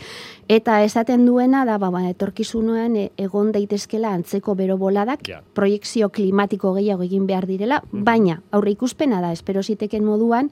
Eta 0.48 0.82
esaten 0.84 1.26
duena, 1.26 1.64
da, 1.64 1.78
ba, 1.78 1.90
ba 1.90 2.08
etorkizunean 2.08 2.96
e, 2.96 3.10
egon 3.16 3.52
daitezkela 3.52 4.12
antzeko 4.12 4.54
bero 4.54 4.78
boladak, 4.78 5.26
Ja. 5.28 5.42
Proiektzio 5.54 6.10
klimatiko 6.14 6.74
gehiago 6.76 7.06
egin 7.06 7.26
behar 7.26 7.46
direla, 7.46 7.82
baina 7.92 8.42
aurre 8.50 8.74
ikuspena 8.74 9.20
da, 9.24 9.32
espero 9.32 9.62
ziteken 9.62 10.04
moduan, 10.04 10.50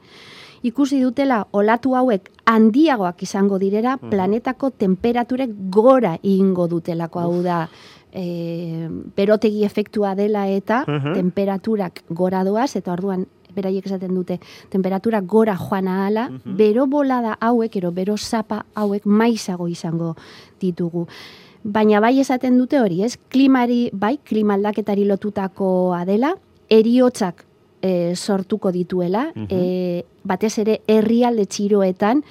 ikusi 0.67 1.00
dutela 1.03 1.45
olatu 1.53 1.95
hauek 1.95 2.31
handiagoak 2.47 3.23
izango 3.23 3.59
direra, 3.62 3.97
planetako 3.99 4.71
temperaturek 4.71 5.53
gora 5.71 6.17
egingo 6.23 6.67
dutelako. 6.69 7.21
Hau 7.21 7.43
da, 7.45 7.61
e, 8.12 8.88
berotegi 9.17 9.65
efektua 9.65 10.15
dela 10.19 10.47
eta 10.49 10.85
temperaturak 10.87 12.05
gora 12.09 12.43
doaz, 12.45 12.75
eta 12.76 12.93
orduan 12.93 13.26
beraiek 13.57 13.87
esaten 13.88 14.12
dute, 14.15 14.38
temperatura 14.73 15.23
gora 15.25 15.57
joan 15.57 15.88
ahala, 15.88 16.29
bero 16.45 16.87
bolada 16.87 17.38
hauek, 17.41 17.76
ero 17.81 17.93
bero 17.93 18.17
zapa 18.17 18.65
hauek 18.75 19.07
maizago 19.07 19.69
izango 19.73 20.15
ditugu. 20.61 21.07
Baina 21.66 21.99
bai 21.99 22.12
esaten 22.23 22.61
dute 22.61 22.78
hori, 22.78 23.00
ez? 23.02 23.16
Klimari, 23.35 23.88
bai, 23.92 24.16
klima 24.23 24.54
aldaketari 24.54 25.02
lotutakoa 25.08 26.04
dela, 26.06 26.37
eriotzak 26.70 27.42
e, 27.87 28.14
sortuko 28.16 28.73
dituela, 28.75 29.28
e, 29.47 30.05
batez 30.26 30.57
ere 30.59 30.81
herrialde 30.90 31.47
txiroetan, 31.47 32.23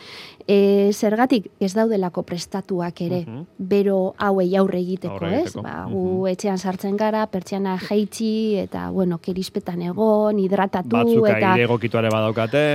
e, 0.48 0.92
zergatik 0.94 1.48
ez 1.64 1.72
daudelako 1.76 2.24
prestatuak 2.28 3.00
ere, 3.06 3.22
bero 3.58 4.14
hauei 4.22 4.50
aurre 4.60 4.80
egiteko, 4.82 5.20
ez? 5.26 5.56
Ba, 5.58 5.86
gu 5.90 6.28
etxean 6.30 6.60
sartzen 6.60 6.98
gara, 7.00 7.26
pertsiana 7.32 7.78
jaitsi, 7.82 8.58
eta, 8.62 8.90
bueno, 8.94 9.18
kerispetan 9.24 9.82
egon, 9.90 10.40
hidratatu, 10.44 10.94
Batzuk 10.96 11.30
eta... 11.32 11.54
aire 11.54 11.66
egokituare 11.70 12.12
badaukate. 12.14 12.66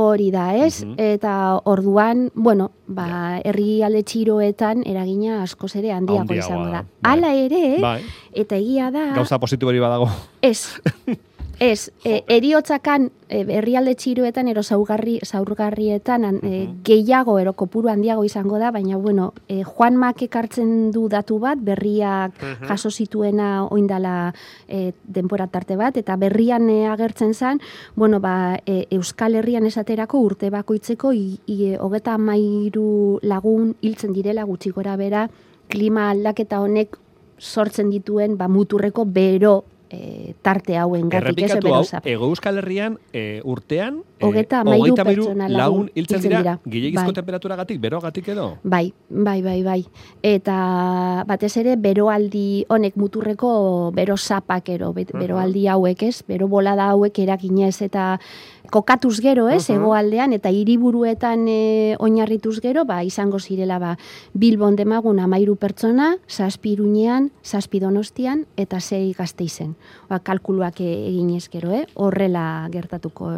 Hori 0.00 0.30
da, 0.34 0.50
ez? 0.66 0.84
Eta 1.00 1.34
orduan, 1.70 2.28
bueno, 2.34 2.70
ba, 2.86 3.38
herri 3.44 3.80
alde 3.86 4.02
txiroetan 4.06 4.84
eragina 4.88 5.42
askoz 5.44 5.72
ere 5.80 5.94
handiago 5.96 6.36
izango 6.36 6.68
da, 6.68 6.84
bai. 6.84 7.10
Hala 7.10 7.32
ere, 7.38 7.64
Bai. 7.80 7.98
eta 8.36 8.58
egia 8.60 8.90
da, 8.94 9.10
Gauza 9.16 9.40
positibori 9.40 9.80
badago. 9.82 10.10
ez, 10.42 10.68
ez, 11.60 11.92
e, 12.08 12.22
eriotzakan 12.32 13.10
e, 13.28 13.42
herrialde 13.52 13.92
txiroetan 13.94 14.48
ero 14.48 14.62
zaurgarri, 14.64 15.18
zaurgarrietan 15.22 16.24
an- 16.24 16.38
e, 16.42 16.60
gehiago 16.82 17.38
ero 17.38 17.52
kopuru 17.52 17.90
handiago 17.92 18.24
izango 18.24 18.58
da, 18.58 18.70
baina 18.72 18.96
bueno, 18.96 19.34
e, 19.46 19.62
Juan 19.62 19.96
Mak 20.00 20.22
ekartzen 20.24 20.90
du 20.90 21.06
datu 21.12 21.38
bat, 21.38 21.58
berriak 21.60 22.32
jaso 22.66 22.90
zituena 22.90 23.66
oindala 23.66 24.32
e, 24.66 24.92
denbora 25.04 25.46
tarte 25.48 25.76
bat, 25.76 25.98
eta 26.00 26.16
berrian 26.16 26.70
e, 26.70 26.86
agertzen 26.88 27.34
zen, 27.34 27.60
bueno, 27.94 28.20
ba, 28.20 28.56
e, 28.64 28.86
Euskal 28.90 29.34
Herrian 29.36 29.66
esaterako 29.68 30.18
urte 30.24 30.48
bakoitzeko 30.50 31.12
i, 31.12 31.38
i, 31.46 31.74
hogeta 31.76 32.16
mairu 32.18 33.18
lagun 33.22 33.74
hiltzen 33.82 34.16
direla 34.16 34.44
gutxi 34.48 34.72
gora 34.72 34.96
bera, 34.96 35.28
klima 35.68 36.08
aldaketa 36.10 36.62
honek 36.64 36.96
sortzen 37.38 37.90
dituen 37.90 38.38
ba, 38.38 38.48
muturreko 38.48 39.04
bero 39.04 39.64
e, 39.90 40.34
tarte 40.42 40.78
hauen 40.78 41.08
gatik, 41.08 41.42
Errepikatu 41.42 41.74
hau. 41.74 41.84
Ego 42.04 42.30
Euskal 42.30 42.62
Herrian 42.62 42.98
e, 43.12 43.40
urtean 43.44 44.02
hogeita 44.20 44.60
hamairu 44.60 44.94
pertsona 44.94 45.48
lagun 45.48 45.90
hiltzen 45.94 46.22
dira, 46.24 46.42
dira. 46.42 46.54
gehiagizko 46.64 47.06
Bai. 47.10 47.16
temperaturagatik, 47.20 47.80
berogatik 47.80 48.28
edo? 48.34 48.46
Bai, 48.62 48.92
bai, 49.08 49.40
bai, 49.42 49.62
bai. 49.62 49.80
Eta 50.22 51.24
batez 51.28 51.52
ere 51.62 51.76
beroaldi 51.76 52.64
honek 52.68 52.96
muturreko 53.00 53.52
bero 53.96 54.16
zapak 54.16 54.68
ero, 54.68 54.92
beroaldi 54.92 55.66
hauek 55.68 56.02
ez, 56.02 56.22
bero 56.28 56.48
bolada 56.48 56.90
hauek 56.92 57.18
eraginez 57.18 57.80
eta 57.82 58.18
kokatuz 58.70 59.18
gero 59.20 59.48
ez, 59.50 59.64
hegoaldean 59.70 60.32
eta 60.32 60.50
hiriburuetan 60.54 61.46
e, 61.50 61.96
oinarrituz 61.98 62.60
gero, 62.62 62.84
ba, 62.86 63.02
izango 63.04 63.40
zirela 63.40 63.78
ba, 63.82 63.96
Bilbon 64.32 64.76
demagun 64.78 65.18
amairu 65.20 65.56
pertsona, 65.60 66.14
zazpi 66.28 66.76
iruñean, 66.76 67.30
zazpi 67.42 67.80
donostian 67.82 68.46
eta 68.56 68.80
sei 68.80 69.12
gazteizen. 69.18 69.74
Ba, 70.08 70.20
kalkuluak 70.22 70.80
e, 70.80 70.90
eginez 71.10 71.48
gero, 71.50 71.74
eh? 71.74 71.86
horrela 71.94 72.68
gertatuko 72.70 73.34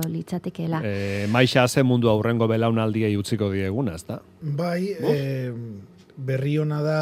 litzatekeela. 0.72 1.24
E, 1.24 1.26
maixa 1.32 1.66
ze 1.68 1.82
mundu 1.82 2.08
aurrengo 2.08 2.48
belaunaldiei 2.48 3.16
utziko 3.16 3.50
dieguna, 3.52 3.94
ezta? 3.94 4.20
Bai, 4.40 4.96
eh, 5.00 5.52
berri 6.24 6.58
ona 6.58 6.80
da 6.82 6.98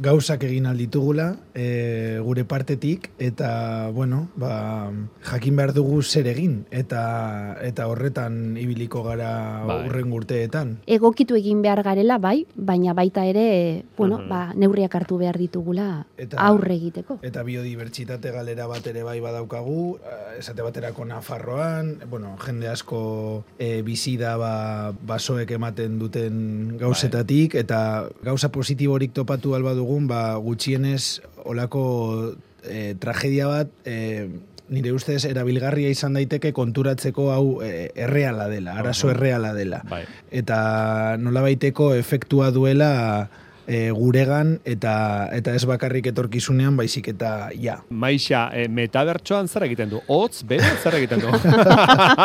gauzak 0.00 0.44
egin 0.46 0.66
alditugula 0.70 1.36
e, 1.54 2.18
gure 2.22 2.44
partetik 2.44 3.10
eta 3.18 3.90
bueno, 3.94 4.28
ba, 4.36 4.90
jakin 5.26 5.56
behar 5.56 5.72
dugu 5.76 6.02
zer 6.02 6.26
egin 6.30 6.64
eta 6.70 7.56
eta 7.62 7.86
horretan 7.90 8.56
ibiliko 8.60 9.02
gara 9.02 9.64
Bai. 9.66 9.78
urren 9.88 10.12
urteetan. 10.12 10.78
egokitu 10.86 11.36
egin 11.36 11.62
behar 11.62 11.82
garela, 11.82 12.18
bai, 12.18 12.46
baina 12.54 12.94
baita 12.94 13.24
ere, 13.26 13.84
bueno, 13.96 14.20
ba, 14.28 14.52
neurriak 14.54 14.94
hartu 14.94 15.18
behar 15.18 15.38
ditugula 15.38 16.06
Eta- 16.16 16.38
aurre 16.46 16.74
egiteko. 16.76 17.18
Eta 17.22 17.42
biodibertsitate 17.42 18.30
galera 18.30 18.66
bat 18.70 18.86
ere 18.86 19.02
bai 19.02 19.18
badaukagu, 19.20 19.98
eh, 19.98 20.38
esate 20.38 20.62
baterako 20.62 21.04
Nafarroan, 21.04 21.98
bueno, 22.10 22.36
jende 22.44 22.68
asko 22.68 23.44
e, 23.58 23.82
bizi 23.82 24.16
da 24.16 24.36
ba, 24.36 24.92
basoek 25.06 25.50
ematen 25.50 25.98
duten 25.98 26.76
gauzetatik, 26.78 27.54
eta 27.54 28.08
gauza 28.22 28.43
positiborik 28.52 29.12
topatu 29.14 29.54
alba 29.54 29.74
dugun, 29.74 30.08
ba, 30.10 30.34
gutxienez 30.42 31.20
olako 31.44 32.34
e, 32.64 32.94
tragedia 33.00 33.48
bat, 33.48 33.70
e, 33.84 34.28
nire 34.72 34.92
ustez 34.96 35.24
erabilgarria 35.28 35.90
izan 35.92 36.16
daiteke 36.16 36.54
konturatzeko 36.56 37.28
hau 37.34 37.46
e, 37.64 37.90
erreala 37.94 38.48
dela, 38.48 38.78
arazo 38.80 39.10
erreala 39.12 39.52
dela. 39.56 39.82
Bai. 39.90 40.04
Eta 40.32 41.16
nola 41.20 41.44
baiteko 41.44 41.92
efektua 41.94 42.50
duela 42.54 43.28
e, 43.66 43.90
guregan 43.94 44.58
eta 44.68 44.94
eta 45.34 45.54
ez 45.56 45.64
bakarrik 45.68 46.08
etorkizunean 46.12 46.76
baizik 46.76 47.08
eta 47.14 47.50
ja. 47.60 47.78
Maixa, 47.90 48.46
e, 48.54 48.66
metabertsoan 48.68 49.48
zer 49.48 49.66
egiten 49.68 49.90
du? 49.92 50.00
Hotz, 50.10 50.42
bere, 50.48 50.68
zer 50.82 50.98
egiten 50.98 51.22
du? 51.24 51.32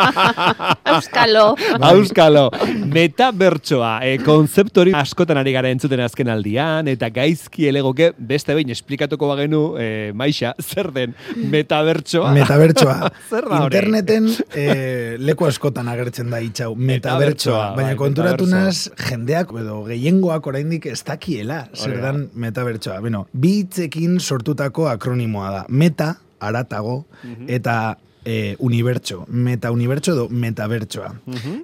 Euskalo! 0.94 1.44
Auskalo, 1.90 2.46
metabertsoa, 2.92 3.92
e, 4.06 4.16
konzeptori 4.24 4.94
askotan 4.96 5.40
ari 5.40 5.54
gara 5.56 5.70
entzuten 5.72 6.02
azken 6.04 6.30
aldian, 6.32 6.88
eta 6.90 7.10
gaizki 7.14 7.68
elegoke 7.70 8.12
beste 8.16 8.56
behin 8.56 8.72
esplikatuko 8.74 9.30
bagenu, 9.32 9.62
e, 9.80 9.88
Maixa, 10.16 10.54
zer 10.60 10.90
den 10.94 11.16
metabertsoa? 11.36 12.34
Metabertsoa. 12.36 12.98
Zer 13.30 13.46
da 13.46 13.60
hori? 13.64 13.76
Interneten 13.76 14.28
e, 14.56 15.16
leku 15.20 15.46
askotan 15.46 15.88
agertzen 15.90 16.30
da 16.32 16.40
itxau. 16.42 16.72
Metabertsoa, 16.74 16.90
Metabertsoa. 16.90 17.64
Baina 17.76 17.92
bai, 17.92 17.98
konturatu 18.00 18.48
naz, 18.50 18.90
jendeak 19.08 19.52
edo 19.60 19.82
gehiengoak 19.88 20.46
oraindik 20.50 20.88
ez 20.90 21.00
dakiela 21.30 21.68
zer 21.74 22.00
dan 22.02 22.28
metabertsoa. 22.34 23.00
Beno, 23.00 23.26
bi 23.32 23.60
hitzekin 23.62 24.18
sortutako 24.20 24.88
akronimoa 24.88 25.50
da. 25.50 25.64
Meta, 25.68 26.16
aratago, 26.40 27.06
Mhm. 27.24 27.44
eta 27.48 27.98
e, 28.24 28.54
unibertso, 28.58 29.24
meta 29.28 29.70
unibertso 29.72 30.12
edo 30.12 30.28
metabertsoa. 30.28 31.14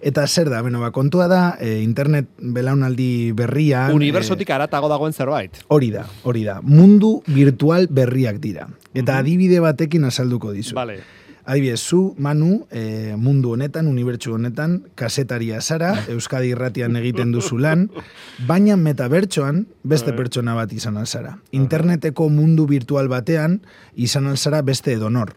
Eta 0.01 0.27
zer 0.27 0.49
da, 0.49 0.63
beno, 0.63 0.81
ba, 0.81 0.91
kontua 0.91 1.29
da, 1.29 1.57
e, 1.61 1.83
internet 1.83 2.27
belaunaldi 2.39 3.33
berrian... 3.33 3.93
Unibersotik 3.93 4.51
aratago 4.51 4.89
dagoen 4.89 5.13
zerbait. 5.13 5.53
Hori 5.69 5.91
da, 5.91 6.07
hori 6.25 6.45
da. 6.45 6.61
Mundu 6.63 7.23
virtual 7.27 7.89
berriak 7.91 8.39
dira. 8.41 8.69
Eta 8.95 9.19
adibide 9.19 9.61
batekin 9.61 10.05
azalduko 10.05 10.53
dizu. 10.53 10.75
Vale. 10.75 11.01
Adibidez, 11.47 11.79
zu, 11.81 12.17
Manu, 12.19 12.67
e, 12.75 13.15
mundu 13.15 13.53
honetan, 13.55 13.87
unibertsu 13.87 14.33
honetan, 14.35 14.81
kasetaria 14.99 15.61
zara, 15.63 15.93
Euskadi 16.15 16.51
irratian 16.51 16.99
egiten 16.99 17.31
duzu 17.31 17.61
lan, 17.63 17.87
baina 18.49 18.75
metabertsoan 18.77 19.63
beste 19.87 20.11
pertsona 20.19 20.57
bat 20.59 20.75
izan 20.75 20.99
alzara. 20.99 21.37
Interneteko 21.55 22.27
mundu 22.35 22.67
virtual 22.67 23.07
batean 23.13 23.61
izan 23.95 24.27
alzara 24.27 24.65
beste 24.67 24.97
edonor. 24.99 25.37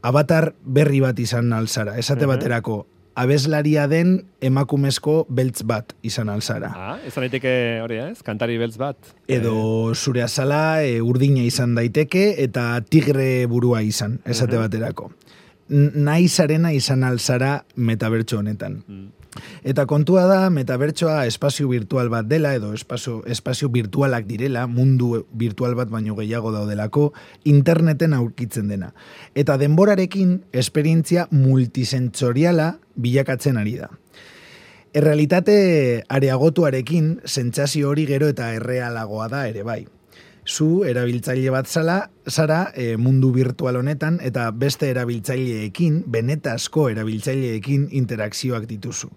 Avatar 0.00 0.54
berri 0.64 1.04
bat 1.04 1.20
izan 1.20 1.52
alzara. 1.52 1.98
Esate 2.00 2.26
baterako, 2.26 2.86
abeslaria 3.14 3.84
den 3.92 4.22
emakumezko 4.40 5.26
beltz 5.28 5.66
bat 5.68 5.92
izan 6.00 6.30
alzara. 6.32 6.72
Ah, 6.72 6.96
ez 7.04 7.12
daiteke 7.12 7.52
hori, 7.84 7.98
ez? 8.00 8.22
Kantari 8.24 8.56
beltz 8.56 8.78
bat. 8.80 8.96
Edo 9.28 9.92
zure 9.94 10.24
azala 10.24 10.82
e, 10.82 11.00
urdina 11.04 11.44
izan 11.44 11.76
daiteke 11.76 12.30
eta 12.42 12.80
tigre 12.88 13.44
burua 13.52 13.82
izan, 13.84 14.16
esate 14.24 14.56
baterako. 14.56 15.12
Nahi 15.72 16.28
zarena 16.28 16.72
izan 16.76 17.04
alzara 17.04 17.64
metabertso 17.76 18.38
honetan. 18.38 18.82
Eta 19.64 19.86
kontua 19.88 20.26
da, 20.28 20.50
metabertsoa 20.52 21.22
espazio 21.24 21.70
virtual 21.70 22.10
bat 22.12 22.26
dela, 22.28 22.50
edo 22.54 22.74
espazio, 22.76 23.22
espazio 23.24 23.70
virtualak 23.72 24.26
direla, 24.28 24.66
mundu 24.68 25.22
virtual 25.32 25.74
bat 25.78 25.88
baino 25.88 26.16
gehiago 26.18 26.52
daudelako, 26.52 27.12
interneten 27.48 28.12
aurkitzen 28.12 28.68
dena. 28.68 28.92
Eta 29.34 29.56
denborarekin, 29.56 30.42
esperientzia 30.52 31.26
multisentsoriala 31.30 32.74
bilakatzen 32.94 33.56
ari 33.56 33.78
da. 33.80 33.88
Errealitate 34.92 36.04
areagotuarekin, 36.12 37.22
sentsazio 37.24 37.88
hori 37.88 38.04
gero 38.10 38.28
eta 38.28 38.52
errealagoa 38.52 39.32
da 39.32 39.46
ere 39.48 39.64
bai. 39.64 39.86
Zu, 40.42 40.82
erabiltzaile 40.82 41.52
bat 41.54 41.68
zala, 41.70 42.10
zara 42.26 42.72
e, 42.74 42.96
mundu 42.98 43.30
virtual 43.34 43.76
honetan 43.78 44.16
eta 44.26 44.48
beste 44.50 44.88
erabiltzaileekin, 44.90 46.00
benetazko 46.10 46.88
erabiltzaileekin 46.90 47.88
interakzioak 47.98 48.66
dituzu. 48.66 49.10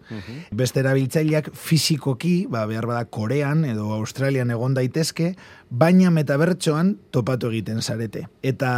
Beste 0.53 0.83
erabiltzaileak 0.83 1.49
fizikoki, 1.57 2.45
ba, 2.49 2.65
behar 2.69 2.85
bada 2.85 3.05
Korean 3.09 3.65
edo 3.65 3.91
Australian 3.97 4.53
egon 4.53 4.77
daitezke, 4.77 5.33
baina 5.69 6.11
metabertsoan 6.13 6.93
topatu 7.11 7.49
egiten 7.49 7.81
zarete. 7.81 8.27
Eta 8.45 8.71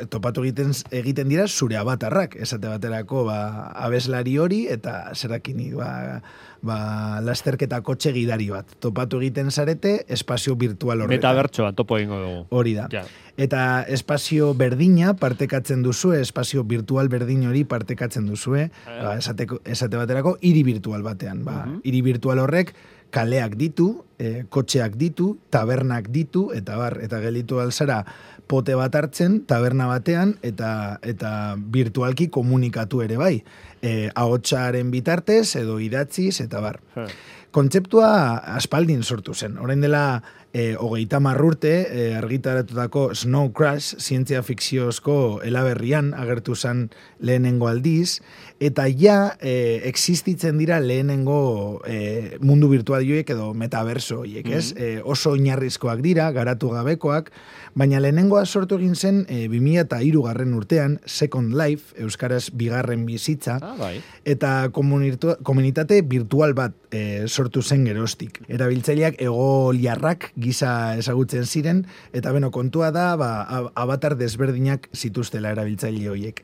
e, 0.00 0.08
topatu 0.10 0.42
egiten 0.42 0.74
egiten 0.90 1.30
dira 1.30 1.46
zure 1.46 1.78
abatarrak, 1.78 2.34
esate 2.34 2.66
baterako 2.66 3.28
ba, 3.30 3.38
abeslari 3.86 4.36
hori 4.42 4.64
eta 4.74 5.14
zerakini 5.14 5.70
ba, 5.78 6.20
ba, 6.66 7.20
lasterketa 7.24 7.80
kotxe 7.86 8.12
gidari 8.16 8.48
bat. 8.52 8.76
Topatu 8.82 9.20
egiten 9.22 9.50
zarete 9.50 9.98
espazio 10.12 10.56
virtual 10.58 11.04
horretan. 11.04 11.20
Metabertsoa 11.20 11.72
topo 11.78 11.98
egingo 12.00 12.18
dugu. 12.22 12.42
Hori 12.50 12.74
da. 12.76 12.88
Ja. 12.92 13.04
Eta 13.36 13.62
espazio 13.92 14.52
berdina 14.56 15.14
partekatzen 15.20 15.82
duzue, 15.84 16.20
espazio 16.24 16.64
virtual 16.64 17.10
berdin 17.12 17.46
hori 17.48 17.64
partekatzen 17.68 18.26
duzue, 18.26 18.70
ba, 18.86 19.16
esateko, 19.16 19.60
esate 19.64 20.00
baterako, 20.00 20.36
hiri 20.40 20.64
virtual 20.66 21.04
batean. 21.06 21.44
Ba, 21.46 21.62
hiri 21.84 22.02
virtual 22.06 22.40
horrek 22.42 22.74
kaleak 23.14 23.54
ditu, 23.56 24.04
e, 24.18 24.44
kotxeak 24.48 24.96
ditu, 24.96 25.36
tabernak 25.50 26.10
ditu, 26.12 26.50
eta 26.56 26.76
bar, 26.78 26.98
eta 27.04 27.20
gelitu 27.24 27.60
alzara 27.60 28.02
pote 28.46 28.76
bat 28.78 28.94
hartzen, 28.94 29.40
taberna 29.48 29.88
batean, 29.90 30.36
eta 30.46 30.98
eta 31.02 31.30
virtualki 31.58 32.28
komunikatu 32.32 33.02
ere 33.02 33.18
bai. 33.20 33.34
E, 33.82 34.10
ahotsaren 34.14 34.90
bitartez, 34.90 35.56
edo 35.60 35.80
idatziz, 35.82 36.40
eta 36.44 36.62
bar. 36.62 36.80
Ha. 36.94 37.08
Kontzeptua 37.56 38.08
aspaldin 38.56 39.02
sortu 39.02 39.32
zen. 39.34 39.56
Orain 39.62 39.80
dela 39.80 40.20
e, 40.52 40.74
hogeita 40.76 41.20
marrurte 41.20 41.72
e, 41.88 42.02
argitaratutako 42.16 43.10
Snow 43.14 43.50
Crash 43.56 43.96
zientzia 44.00 44.42
fikziozko 44.44 45.42
elaberrian 45.44 46.14
agertu 46.16 46.54
zen 46.56 46.86
lehenengo 47.20 47.68
aldiz, 47.68 48.20
eta 48.60 48.86
ja 48.88 49.36
e, 49.40 49.82
existitzen 49.88 50.56
dira 50.60 50.78
lehenengo 50.80 51.82
e, 51.84 52.38
mundu 52.40 52.70
virtual 52.72 53.04
edo 53.06 53.52
metaverso 53.54 54.05
joiek, 54.08 54.46
ez? 54.48 54.72
E, 54.76 55.00
oso 55.04 55.30
oinarrizkoak 55.36 56.00
dira, 56.04 56.30
garatu 56.32 56.70
gabekoak, 56.74 57.30
baina 57.74 58.00
lehenengoa 58.00 58.44
sortu 58.46 58.78
egin 58.80 58.94
zen 58.96 59.24
e, 59.28 59.46
2003 59.52 60.22
garren 60.24 60.54
urtean, 60.54 60.98
Second 61.06 61.54
Life, 61.58 61.94
Euskaraz 62.00 62.50
bigarren 62.52 63.06
bizitza, 63.06 63.58
Ah, 63.62 63.74
bai. 63.78 64.00
eta 64.24 64.70
komunitate 64.72 66.02
virtual 66.02 66.54
bat 66.54 66.72
e, 66.96 67.26
sortu 67.28 67.60
zen 67.62 67.84
gerostik. 67.84 68.40
Erabiltzaileak 68.48 69.20
ego 69.20 69.72
liarrak 69.76 70.30
gisa 70.40 70.96
ezagutzen 70.96 71.44
ziren, 71.44 71.84
eta 72.16 72.32
beno, 72.32 72.50
kontua 72.54 72.88
da, 72.94 73.10
ba, 73.20 73.30
a- 73.42 73.66
avatar 73.84 74.16
desberdinak 74.16 74.88
zituztela 74.96 75.52
erabiltzaile 75.52 76.08
horiek. 76.08 76.40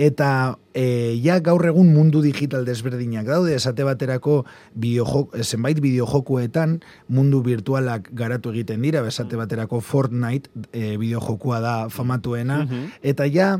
Eta 0.00 0.56
e, 0.72 0.84
ja 1.20 1.34
gaur 1.44 1.66
egun 1.68 1.90
mundu 1.92 2.22
digital 2.24 2.64
desberdinak 2.64 3.26
daude, 3.28 3.52
esate 3.58 3.84
baterako 3.84 4.38
bideojok, 4.80 5.36
zenbait 5.44 5.76
bideojokuetan 5.84 6.78
mundu 7.12 7.42
virtualak 7.44 8.08
garatu 8.16 8.54
egiten 8.54 8.80
dira, 8.86 9.02
esate 9.06 9.36
baterako 9.36 9.82
Fortnite 9.84 10.48
e, 10.72 10.96
bideojokua 10.96 11.60
da 11.60 11.74
famatuena, 11.92 12.62
eta 13.02 13.28
ja 13.28 13.58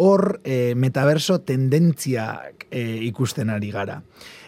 hor 0.00 0.40
e, 0.48 0.72
metaverso 0.74 1.42
tendentziak 1.44 2.66
e, 2.70 3.02
ikusten 3.10 3.50
ari 3.52 3.70
gara. 3.74 4.00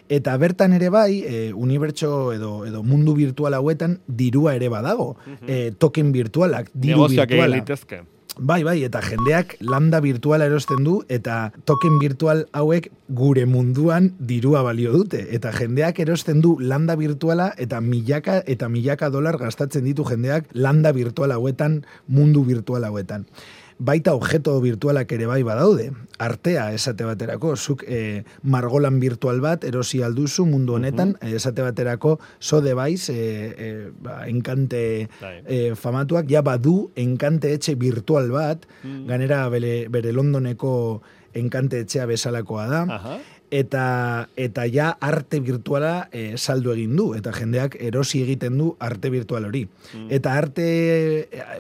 Eta 0.09 0.37
bertan 0.37 0.75
ere 0.77 0.91
bai, 0.93 1.23
e, 1.25 1.53
unibertso 1.53 2.33
edo, 2.35 2.65
edo 2.67 2.83
mundu 2.83 3.15
virtual 3.15 3.55
hauetan 3.55 4.01
dirua 4.07 4.55
ere 4.55 4.69
badago. 4.69 5.17
e, 5.47 5.73
token 5.73 6.13
virtualak, 6.13 6.71
diru 6.75 6.99
Negozioak 6.99 7.31
egin 7.31 7.41
virtuala. 7.41 7.57
litezke. 7.57 8.03
Bai, 8.37 8.65
bai, 8.65 8.81
eta 8.83 8.99
jendeak 8.99 9.53
lambda 9.63 10.01
virtuala 10.03 10.49
erosten 10.49 10.83
du, 10.83 10.97
eta 11.09 11.53
token 11.65 12.01
virtual 12.01 12.49
hauek 12.51 12.89
gure 13.09 13.45
munduan 13.47 14.11
dirua 14.19 14.65
balio 14.67 14.91
dute. 14.91 15.21
Eta 15.37 15.53
jendeak 15.55 16.01
erosten 16.03 16.41
du 16.43 16.57
landa 16.59 16.97
virtuala, 16.99 17.53
eta 17.57 17.81
milaka 17.81 18.41
eta 18.45 18.69
milaka 18.69 19.09
dolar 19.09 19.39
gastatzen 19.39 19.85
ditu 19.85 20.03
jendeak 20.05 20.51
landa 20.53 20.91
virtual 20.93 21.31
hauetan, 21.31 21.85
mundu 22.09 22.43
virtual 22.45 22.83
hauetan. 22.85 23.29
Baita 23.79 24.15
objeto 24.15 24.55
virtualak 24.63 25.11
ere 25.13 25.27
bai 25.27 25.43
badaude. 25.43 25.91
Artea 26.23 26.69
esate 26.73 27.05
baterako, 27.05 27.57
zuk 27.57 27.83
e, 27.89 28.23
margolan 28.43 29.01
virtual 29.03 29.41
bat 29.43 29.65
erosi 29.67 30.03
alduzu 30.07 30.47
mundu 30.47 30.77
honetan, 30.79 31.17
eh, 31.21 31.35
esate 31.35 31.65
baterako 31.67 32.19
so 32.39 32.61
device, 32.63 33.11
e, 33.11 33.51
e, 33.59 33.91
ba, 33.99 34.23
enkante 34.31 35.09
e, 35.11 35.75
famatuak 35.75 36.31
ja 36.31 36.43
badu 36.47 36.93
enkante 36.95 37.53
etxe 37.53 37.75
virtual 37.75 38.31
bat, 38.31 38.67
ganera 39.09 39.49
bere, 39.51 39.89
bere 39.91 40.15
Londoneko 40.15 41.03
enkante 41.35 41.83
etxea 41.83 42.07
bezalakoa 42.07 42.69
da, 42.71 42.85
Aha. 42.95 43.19
Eta 43.51 44.29
eta 44.37 44.67
ja 44.67 44.91
arte 45.01 45.41
virtuala 45.41 46.09
e, 46.13 46.37
saldu 46.37 46.73
egin 46.73 46.97
du, 46.97 47.11
eta 47.15 47.33
jendeak 47.33 47.77
erosi 47.81 48.23
egiten 48.23 48.59
du 48.59 48.75
arte 48.79 49.11
virtual 49.11 49.49
hori. 49.51 49.67
Eta 50.11 50.37
arte, 50.39 50.67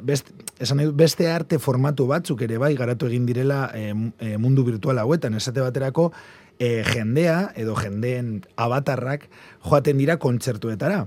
best, 0.02 0.32
esan 0.58 0.80
nahi 0.80 0.92
beste 0.94 1.28
arte 1.30 1.58
formatu 1.58 2.06
batzuk 2.10 2.42
ere 2.46 2.58
bai 2.58 2.74
garatu 2.78 3.10
egin 3.10 3.26
direla 3.26 3.68
e, 3.74 3.92
mundu 4.38 4.64
virtual 4.64 4.98
hauetan, 4.98 5.34
esate 5.34 5.62
baterako, 5.64 6.10
e, 6.58 6.82
jendea 6.86 7.52
edo 7.56 7.74
jendeen 7.78 8.40
avatarrak 8.56 9.28
joaten 9.64 9.98
dira 9.98 10.18
kontzertuetara 10.22 11.04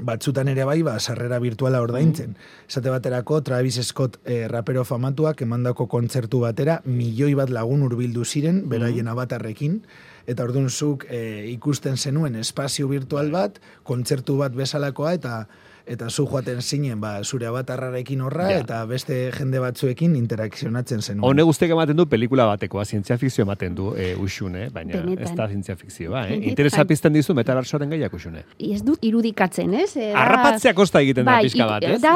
batzutan 0.00 0.48
ere 0.48 0.64
bai, 0.68 0.80
ba, 0.86 0.98
sarrera 1.00 1.38
virtuala 1.42 1.80
ordaintzen. 1.84 2.36
Esate 2.68 2.90
baterako, 2.92 3.40
Travis 3.42 3.80
Scott 3.86 4.18
eh, 4.24 4.46
rapero 4.48 4.84
famatuak 4.84 5.42
emandako 5.42 5.86
kontzertu 5.88 6.40
batera, 6.44 6.80
milioi 6.84 7.34
bat 7.34 7.50
lagun 7.50 7.82
hurbildu 7.86 8.24
ziren, 8.24 8.64
beraien 8.68 9.08
avatarrekin, 9.08 9.80
eta 10.26 10.44
orduan 10.44 10.68
zuk 10.70 11.06
eh, 11.08 11.46
ikusten 11.52 11.96
zenuen 11.96 12.36
espazio 12.36 12.88
virtual 12.88 13.30
bat, 13.30 13.60
kontzertu 13.84 14.36
bat 14.42 14.54
bezalakoa, 14.56 15.14
eta 15.16 15.46
eta 15.86 16.08
zu 16.10 16.26
joaten 16.26 16.60
zinen 16.62 17.00
ba, 17.00 17.22
zure 17.24 17.46
avatarrarekin 17.46 18.20
horra, 18.20 18.50
Ja. 18.50 18.58
eta 18.58 18.84
beste 18.86 19.30
jende 19.32 19.58
batzuekin 19.62 20.16
interakzionatzen 20.16 21.00
zenuen. 21.02 21.24
Hone 21.30 21.42
guztiak 21.42 21.70
ematen 21.70 21.96
du 21.96 22.06
pelikula 22.06 22.44
batekoa, 22.46 22.84
zientzia 22.84 23.16
fikzio 23.18 23.42
ematen 23.44 23.74
du, 23.74 23.92
e, 23.96 24.14
uxune, 24.16 24.68
baina 24.74 25.00
Benetan. 25.00 25.22
ez 25.24 25.34
da 25.36 25.46
zientzia 25.48 25.76
fikzioa, 25.76 26.24
eh? 26.26 26.30
Benetan. 26.30 26.48
Interesa 26.48 26.84
pizten 26.84 27.12
dizu 27.12 27.34
metaversoaren 27.34 27.88
gaiak 27.90 28.12
uxune. 28.14 28.44
Ez 28.58 28.82
dut 28.82 28.98
irudikatzen, 29.06 29.74
ez? 29.74 29.96
E, 29.96 30.10
da- 30.12 30.22
Arrapatzea 30.24 30.74
kosta 30.74 31.00
egiten 31.00 31.24
da 31.24 31.32
Bai, 31.38 31.42
pixka 31.44 31.62
ik- 31.64 31.70
bat, 31.70 31.82
ez? 31.84 32.00
Da, 32.02 32.14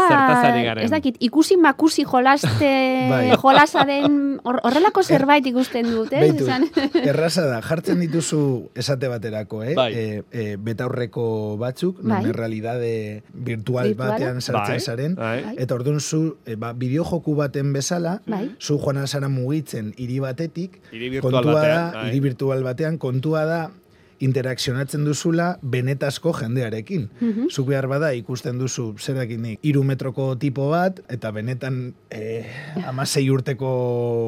garen. 0.65 0.85
Ez 0.85 0.91
dakit, 0.91 1.17
ikusi 1.21 1.57
makusi 1.57 2.05
jolaste, 2.05 2.73
Bai. 3.11 3.31
jolasa 3.37 3.85
den, 3.85 4.41
hor- 4.43 4.61
horrelako 4.65 5.03
zerbait 5.03 5.47
ikusten 5.47 5.91
dut, 5.91 6.13
ez? 6.13 6.33
Beitu, 6.33 6.47
erraza 7.11 7.47
da, 7.47 7.61
jartzen 7.63 8.01
dituzu 8.01 8.71
esate 8.75 9.09
baterako, 9.09 9.63
eh? 9.63 9.75
Bai. 9.75 9.93
E, 9.95 10.23
e, 10.33 10.57
betaurreko 10.57 11.57
batzuk, 11.57 12.03
Bai. 12.03 12.23
non 12.25 12.33
realidade 12.35 13.23
virtual 13.61 13.95
batean 13.95 14.41
sartzen 14.41 14.77
Bai, 14.77 14.81
zaren, 14.81 15.15
bai. 15.15 15.43
Bai. 15.45 15.55
eta 15.59 15.75
orduan 15.77 16.01
zu, 16.01 16.37
e, 16.47 16.57
ba, 16.57 16.73
bideojoku 16.73 17.35
baten 17.37 17.73
bezala, 17.73 18.21
Bai. 18.27 18.51
zu 18.59 18.79
joan 18.79 18.97
alzara 18.97 19.29
mugitzen 19.29 19.93
hiri 19.97 20.19
batetik, 20.21 20.81
Hiri 20.91 21.11
virtual 21.11 21.33
kontua 21.45 21.55
batean, 21.61 21.93
da, 21.93 22.01
bai. 22.01 22.09
hiri 22.11 22.21
virtual 22.21 22.63
batean, 22.65 22.99
kontua 22.99 23.45
da, 23.45 23.61
interakzionatzen 24.21 25.05
duzula 25.05 25.59
benetazko 25.63 26.33
jendearekin. 26.37 27.07
Zuk 27.51 27.67
behar 27.71 27.87
bada 27.89 28.11
ikusten 28.15 28.59
duzu 28.61 28.95
zer 29.01 29.17
dakinik, 29.17 29.59
iru 29.67 29.83
metroko 29.85 30.35
tipo 30.39 30.69
bat, 30.71 31.01
eta 31.09 31.31
benetan 31.33 31.95
eh, 32.11 32.45
amasei 32.87 33.25
urteko 33.33 33.71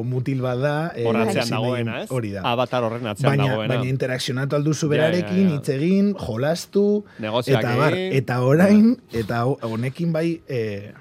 mutil 0.05 0.41
bat 0.41 0.59
da. 0.63 0.73
eh, 0.95 1.05
Hor 1.05 1.17
atzean 1.21 1.43
ezin 1.45 1.55
dagoena, 1.57 1.99
ez? 2.03 2.09
Hori 2.11 2.31
da. 2.33 2.41
Avatar 2.53 2.83
horren 2.83 3.05
atzean 3.07 3.31
Baina, 3.37 3.51
dagoena. 3.51 3.75
baina 3.75 3.89
interakzionatu 3.89 4.55
alduzu 4.55 4.87
Ja, 4.87 4.91
berarekin, 4.95 5.43
ja, 5.43 5.49
ja. 5.49 5.59
hitz 5.59 5.69
egin, 5.69 6.13
jolastu, 6.17 7.05
Negozioak 7.19 7.61
eta 7.63 7.75
bar, 7.77 7.93
eta 7.97 8.41
orain, 8.41 8.97
eta 9.13 9.43
ho- 9.45 9.59
honekin 9.61 10.11
bai 10.13 10.41
eh, 10.47 10.91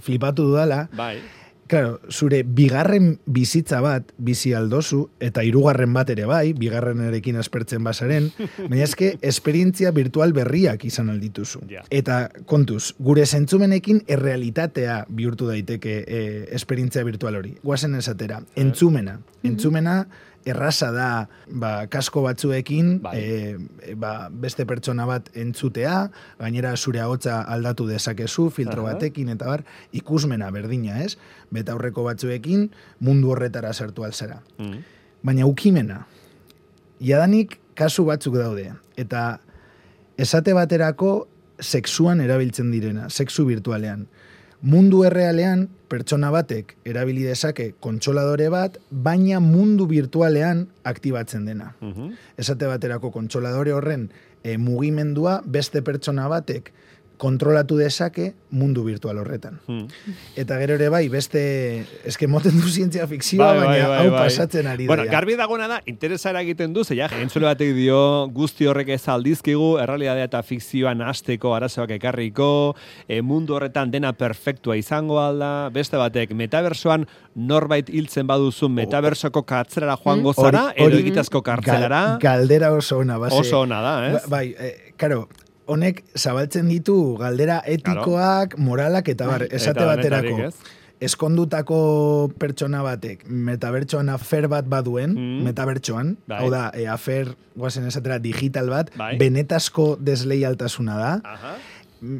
flipatu 0.00 0.44
dudala, 0.50 0.88
Bai. 0.92 1.16
Claro, 1.66 1.98
zure 2.10 2.42
bigarren 2.46 3.16
bizitza 3.26 3.80
bat 3.82 4.12
bizi 4.18 4.52
aldozu, 4.54 5.06
eta 5.20 5.42
hirugarren 5.46 5.92
bat 5.96 6.10
ere 6.14 6.26
bai, 6.28 6.52
bigarrenerekin 6.58 7.40
aspertzen 7.40 7.82
basaren, 7.86 8.28
baina 8.70 8.84
eske 8.84 9.16
esperientzia 9.26 9.90
virtual 9.96 10.34
berriak 10.36 10.84
izan 10.86 11.10
aldituzu. 11.10 11.64
Ja. 11.70 11.82
Eta 11.90 12.20
kontuz, 12.46 12.94
gure 13.02 13.26
zentzumenekin 13.26 14.04
errealitatea 14.06 15.02
bihurtu 15.08 15.50
daiteke 15.50 15.98
e, 16.06 16.22
esperientzia 16.54 17.04
virtual 17.06 17.40
hori. 17.40 17.56
Guazen 17.64 17.98
esatera, 17.98 18.40
entzumena. 18.54 19.18
Entzumena 19.46 20.00
erraza 20.46 20.92
da 20.94 21.08
ba, 21.50 21.86
kasko 21.90 22.22
batzuekin 22.24 23.00
Bai. 23.02 23.14
e, 23.18 23.94
ba, 23.98 24.28
beste 24.30 24.64
pertsona 24.68 25.06
bat 25.08 25.28
entzutea, 25.34 26.06
gainera 26.38 26.76
zure 26.76 27.02
ahotsa 27.02 27.40
aldatu 27.42 27.88
dezakezu 27.90 28.48
filtro 28.54 28.86
Aha. 28.86 28.94
batekin 28.94 29.32
eta 29.34 29.50
bar, 29.50 29.64
ikusmena 29.96 30.50
berdina, 30.54 31.00
ez? 31.02 31.16
Beta 31.50 31.74
aurreko 31.74 32.06
batzuekin 32.06 32.68
mundu 33.00 33.34
horretara 33.34 33.72
sartu 33.74 34.06
alzara. 34.06 34.40
Mm. 34.58 34.84
Baina 35.26 35.48
ukimena, 35.50 36.04
jadanik 37.02 37.58
kasu 37.76 38.06
batzuk 38.06 38.38
daude, 38.38 38.70
eta 38.96 39.40
esate 40.16 40.54
baterako 40.56 41.26
sexuan 41.60 42.20
erabiltzen 42.20 42.70
direna, 42.70 43.10
sexu 43.10 43.46
virtualean. 43.48 44.06
Mundu 44.62 45.02
errealean, 45.04 45.66
pertsona 45.88 46.30
batek 46.32 46.72
erabili 46.88 47.26
dezake 47.28 47.74
kontsoladore 47.80 48.48
bat, 48.50 48.78
baina 48.90 49.40
mundu 49.40 49.86
virtualean 49.86 50.66
aktibatzen 50.84 51.44
dena. 51.46 51.74
Mhm. 51.80 52.14
Esate 52.36 52.66
baterako 52.66 53.10
kontsoladore 53.10 53.72
horren 53.72 54.10
e, 54.42 54.56
mugimendua 54.56 55.42
beste 55.44 55.82
pertsona 55.82 56.28
batek 56.28 56.72
kontrolatu 57.16 57.76
dezake 57.78 58.34
mundu 58.50 58.84
virtual 58.84 59.18
horretan. 59.18 59.58
Hmm. 59.66 59.86
Eta 60.36 60.58
gero 60.60 60.74
ere 60.76 60.88
bai, 60.92 61.08
beste, 61.08 61.40
eske 62.04 62.26
moten 62.28 62.56
du 62.60 62.68
zientzia 62.68 63.06
fikzioa, 63.08 63.46
Bai, 63.46 63.56
bai, 63.58 63.66
baina 63.68 63.88
bai, 63.88 63.98
hau 64.04 64.10
bai. 64.12 64.20
pasatzen 64.26 64.66
ari 64.66 64.86
Bueno, 64.86 65.04
da. 65.04 65.10
garbi 65.12 65.36
dagoena 65.36 65.66
da, 65.68 65.80
interesara 65.86 66.40
egiten 66.42 66.72
du, 66.72 66.84
zeia, 66.84 67.08
entzule 67.20 67.46
batek 67.46 67.74
dio, 67.74 68.28
guzti 68.32 68.66
horrek 68.68 68.88
ez 68.96 69.02
aldizkigu, 69.08 69.78
errealidadea 69.82 70.24
eta 70.30 70.42
fikzioan 70.42 71.00
hasteko 71.02 71.54
arazoak 71.56 71.90
ekarriko, 71.98 72.74
e, 73.08 73.20
mundu 73.22 73.54
horretan 73.56 73.90
dena 73.90 74.12
perfektua 74.12 74.76
izango 74.76 75.18
alda, 75.20 75.68
beste 75.74 75.96
batek, 75.96 76.32
metabersoan 76.36 77.06
norbait 77.34 77.88
hiltzen 77.90 78.26
baduzu, 78.26 78.68
metabersoko 78.68 79.42
kartzelara 79.44 79.96
joango 80.02 80.32
Hori- 80.32 80.42
zara, 80.52 80.72
edo 80.76 80.96
egitazko 80.96 81.42
kartzelara, 81.42 82.18
Gal- 82.20 82.20
galdera 82.20 82.72
oso 82.72 82.98
ona, 82.98 83.18
base. 83.18 83.36
oso 83.36 83.60
ona 83.60 83.80
da, 83.80 83.94
ez? 84.08 84.12
Ba- 84.22 84.36
Bai, 84.36 84.54
eh, 84.58 84.92
karo, 84.96 85.28
honek 85.66 86.04
zabaltzen 86.16 86.68
ditu 86.68 87.16
galdera 87.18 87.60
etikoak, 87.66 88.56
moralak 88.58 89.08
eta 89.08 89.26
bar, 89.26 89.42
esate 89.50 89.80
Eta 89.82 89.86
baterako. 89.96 90.50
Eskondutako 91.00 91.78
pertsona 92.40 92.80
batek 92.82 93.26
metabertsoan 93.28 94.08
afer 94.08 94.46
bat 94.48 94.64
baduen, 94.68 95.12
Mm. 95.14 95.44
metabertsoan, 95.44 96.16
Bai. 96.26 96.38
hau 96.40 96.50
da, 96.50 96.70
e, 96.74 96.86
afer, 96.88 97.34
guazen 97.54 97.86
esatera, 97.86 98.18
digital 98.18 98.70
bat, 98.70 98.90
Bai. 98.96 99.16
benetazko 99.18 99.96
desleialtasuna 100.00 100.96
da, 100.96 101.20
Aha. 101.24 101.56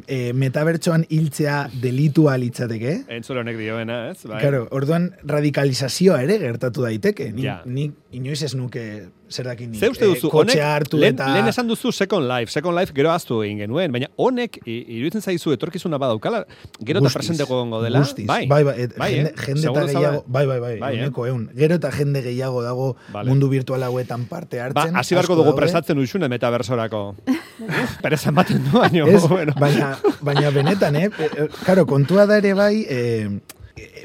e, 0.07 0.31
metabertsoan 0.33 1.05
hiltzea 1.09 1.69
delitua 1.81 2.37
litzateke, 2.37 3.03
Entzule 3.07 3.39
honek 3.41 3.57
dioena, 3.57 4.09
ez? 4.11 4.23
Bai. 4.25 4.41
Claro, 4.41 4.67
orduan 4.71 5.11
radikalizazioa 5.25 6.21
ere 6.23 6.37
gertatu 6.37 6.81
daiteke. 6.83 7.31
Ni, 7.33 7.43
Ja. 7.43 7.61
ni 7.65 7.91
inoiz 8.11 8.43
ez 8.43 8.53
nuke 8.55 9.07
zer 9.29 9.45
dakin 9.49 9.71
nik. 9.71 9.83
Uste 9.91 10.05
duzu, 10.05 10.27
eh, 10.27 10.31
kotxea 10.31 10.63
honek, 10.63 10.75
hartu 10.81 10.97
lehen, 11.01 11.15
eta... 11.15 11.27
lehen 11.33 11.47
esan 11.51 11.67
duzu 11.67 11.91
Second 11.91 12.27
Life, 12.27 12.51
Second 12.51 12.77
Life 12.77 12.93
gero 12.95 13.11
aztu 13.11 13.41
egin 13.43 13.59
genuen, 13.63 13.91
baina 13.91 14.07
honek, 14.15 14.59
iruditzen 14.65 15.21
zaizu 15.21 15.53
etorkizuna 15.55 15.99
badaukala, 16.01 16.43
gero 16.79 17.01
eta 17.03 17.11
presenteko 17.13 17.59
gongo 17.61 17.81
dela, 17.83 17.99
guztiz. 18.05 18.25
bai, 18.27 18.45
bai, 18.47 18.63
bai, 18.63 18.87
bai, 18.97 19.09
jende, 19.13 19.31
eh? 19.31 19.45
jende 19.47 19.67
eta 19.71 19.85
gehiago, 19.91 20.23
bai, 20.27 20.45
bai, 20.45 20.59
bai, 20.59 20.73
Bai, 20.79 20.93
eh? 21.03 21.11
eun. 21.27 21.49
Gero 21.57 21.75
eta 21.75 21.91
jende 21.91 22.21
gehiago 22.21 22.61
dago 22.63 22.95
Vale. 23.11 23.29
mundu 23.29 23.49
virtual 23.49 23.83
hauetan 23.83 24.25
parte 24.25 24.57
Ba, 24.59 24.67
hartzen. 24.69 24.95
hasi 24.95 25.15
beharko 25.15 25.35
dugu 25.35 25.55
prestatzen 25.55 25.97
usune 25.99 26.29
metaversorako. 26.29 27.15
Perezan 28.01 28.35
baten 28.35 28.63
du, 28.63 28.77
baino, 28.79 29.07
Ez, 29.07 29.27
bueno. 29.27 29.53
baina, 29.59 29.97
baina 30.21 30.49
benetan, 30.51 30.95
eh? 30.95 31.09
E, 31.17 31.29
e, 31.43 31.47
Karo, 31.65 31.85
kontua 31.85 32.25
da 32.29 32.37
ere 32.37 32.53
bai, 32.53 32.85
eh, 32.87 33.27
e, 33.27 33.56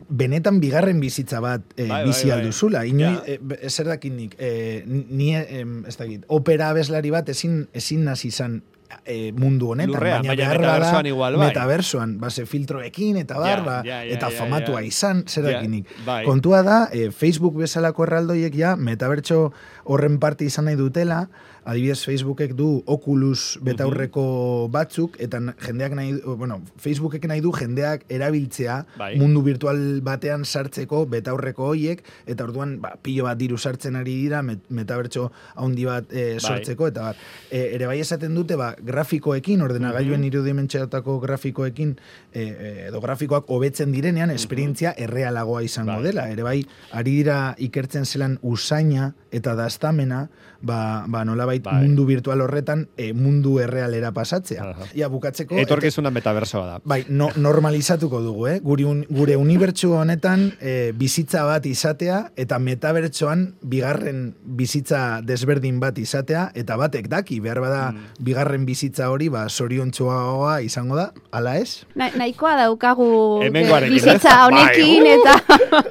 benetan 0.09 0.61
bigarren 0.61 1.01
bizitza 1.01 1.41
bat 1.41 1.63
eh, 1.77 1.87
Bai, 1.89 2.03
bai, 2.03 2.05
bizi 2.07 2.29
bai. 2.29 2.39
alduzula. 2.41 2.85
Inoi, 2.87 3.13
Ja. 3.13 3.23
eh, 3.27 3.39
be- 3.41 3.59
zer 3.71 3.87
dakit 3.87 4.13
nik, 4.13 4.35
eh, 4.39 4.83
ni, 4.87 5.35
eh, 5.37 5.65
ez 5.89 5.97
dakit, 5.97 6.25
opera 6.29 6.71
abeslari 6.71 7.11
bat 7.11 7.29
ezin, 7.29 7.69
ezin 7.73 8.05
nazi 8.05 8.29
izan 8.29 8.63
eh, 9.07 9.33
mundu 9.33 9.71
honetan, 9.73 9.89
Lurrean, 9.95 10.21
baina 10.27 10.35
baina 10.45 10.59
metaversoan 10.61 11.07
igual, 11.07 11.37
bai. 11.39 11.47
metaversoan, 11.49 12.19
base 12.21 12.45
filtroekin 12.45 13.17
eta 13.17 13.39
bar, 13.39 13.63
Ja, 13.65 13.81
ja, 13.85 14.05
ja, 14.05 14.13
eta 14.19 14.29
famatua 14.31 14.83
izan, 14.85 15.25
zer 15.27 15.45
Ja, 15.47 15.51
dakit 15.57 15.71
nik. 15.71 15.87
bai. 16.05 16.27
Kontua 16.27 16.63
da, 16.63 16.89
eh, 16.93 17.11
Facebook 17.11 17.57
bezalako 17.57 18.05
erraldoiek 18.05 18.55
ja, 18.55 18.77
metabertso 18.77 19.53
horren 19.85 20.19
parte 20.21 20.45
izan 20.45 20.67
nahi 20.67 20.77
dutela, 20.77 21.31
adibidez 21.64 22.03
Facebookek 22.05 22.55
du 22.59 22.83
Oculus 22.87 23.59
betaurreko 23.62 24.68
batzuk, 24.72 25.16
eta 25.22 25.40
jendeak 25.62 25.94
nahi, 25.96 26.14
bueno, 26.38 26.61
Facebookek 26.83 27.27
nahi 27.31 27.42
du 27.44 27.53
jendeak 27.55 28.05
erabiltzea 28.12 28.79
Bai. 28.98 29.14
mundu 29.20 29.42
virtual 29.46 30.01
batean 30.05 30.44
sartzeko 30.44 31.05
betaurreko 31.11 31.70
hoiek, 31.72 32.03
eta 32.27 32.46
orduan, 32.48 32.79
ba, 32.83 32.94
pilo 33.03 33.29
bat 33.29 33.38
diru 33.38 33.59
sartzen 33.59 33.96
ari 34.01 34.16
dira, 34.25 34.42
met, 34.42 34.64
metabertso 34.70 35.31
haundi 35.55 35.87
bat 35.87 36.11
eh, 36.11 36.38
sortzeko, 36.40 36.90
eta 36.90 37.09
bar, 37.11 37.22
e, 37.51 37.62
ere 37.77 37.87
bai 37.90 38.01
esaten 38.03 38.35
dute, 38.35 38.59
ba, 38.59 38.72
grafikoekin, 38.79 39.62
ordenagailuen 39.62 40.25
irudimentxeatako 40.29 41.18
grafikoekin, 41.22 41.94
e, 42.33 42.42
e, 42.42 42.72
edo 42.88 43.01
grafikoak 43.05 43.51
hobetzen 43.53 43.94
direnean, 43.94 44.35
esperientzia 44.35 44.94
errealagoa 44.98 45.62
izango 45.62 45.98
Bai. 46.01 46.07
dela. 46.11 46.29
Ere 46.33 46.46
bai, 46.46 46.59
ari 46.92 47.18
dira 47.22 47.38
ikertzen 47.62 48.07
zelan 48.07 48.38
usaina 48.42 49.12
eta 49.33 49.55
daztamena, 49.59 50.27
ba, 50.61 51.05
ba 51.09 51.25
nolabait 51.53 51.62
Bai. 51.62 51.83
mundu 51.87 52.05
virtual 52.07 52.41
horretan 52.41 52.88
e, 52.97 53.12
mundu 53.12 53.59
errealera 53.61 54.12
pasatzea. 54.12 54.62
Aha. 54.62 54.87
Ja, 54.95 55.09
bukatzeko... 55.09 55.57
Etorkizuna 55.59 56.11
metaversoa 56.11 56.67
da. 56.67 56.79
Bai, 56.85 57.05
no, 57.09 57.29
normalizatuko 57.37 58.21
dugu, 58.23 58.47
eh? 58.49 58.59
Guri 58.62 58.85
un, 58.85 59.05
gure 59.11 59.37
unibertsu 59.37 59.93
honetan 59.93 60.53
eh, 60.61 60.93
bizitza 60.97 61.45
bat 61.45 61.67
izatea 61.67 62.33
eta 62.37 62.59
metabertsoan 62.59 63.55
bigarren 63.62 64.35
bizitza 64.45 65.21
desberdin 65.23 65.81
bat 65.81 65.99
izatea 65.99 66.51
eta 66.55 66.77
batek 66.77 67.09
daki, 67.09 67.41
behar 67.41 67.61
bada 67.61 67.83
Mm. 67.93 67.99
bigarren 68.23 68.62
bizitza 68.65 69.09
hori 69.11 69.27
ba 69.29 69.49
soriontsuagoa 69.51 70.61
izango 70.62 70.95
da, 70.97 71.09
ala 71.35 71.57
ez? 71.59 71.83
Na, 71.99 72.11
nahikoa 72.17 72.53
daukagu 72.61 73.43
ez? 73.43 73.51
bizitza 73.91 74.37
honekin 74.47 75.03
Bai, 75.03 75.17
uh! 75.17 75.19
eta 75.19 75.35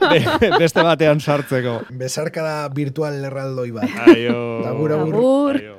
Be- 0.39 0.57
Beste 0.61 0.81
batean 0.85 1.19
sartzeko. 1.19 1.81
Bezarkada 1.91 2.69
virtual 2.73 3.19
erraldoi 3.27 3.71
bat. 3.75 3.89
Aio. 4.07 4.63
Agur, 4.67 4.93
agur. 4.95 5.50
Agur. 5.51 5.61
Aio. 5.61 5.69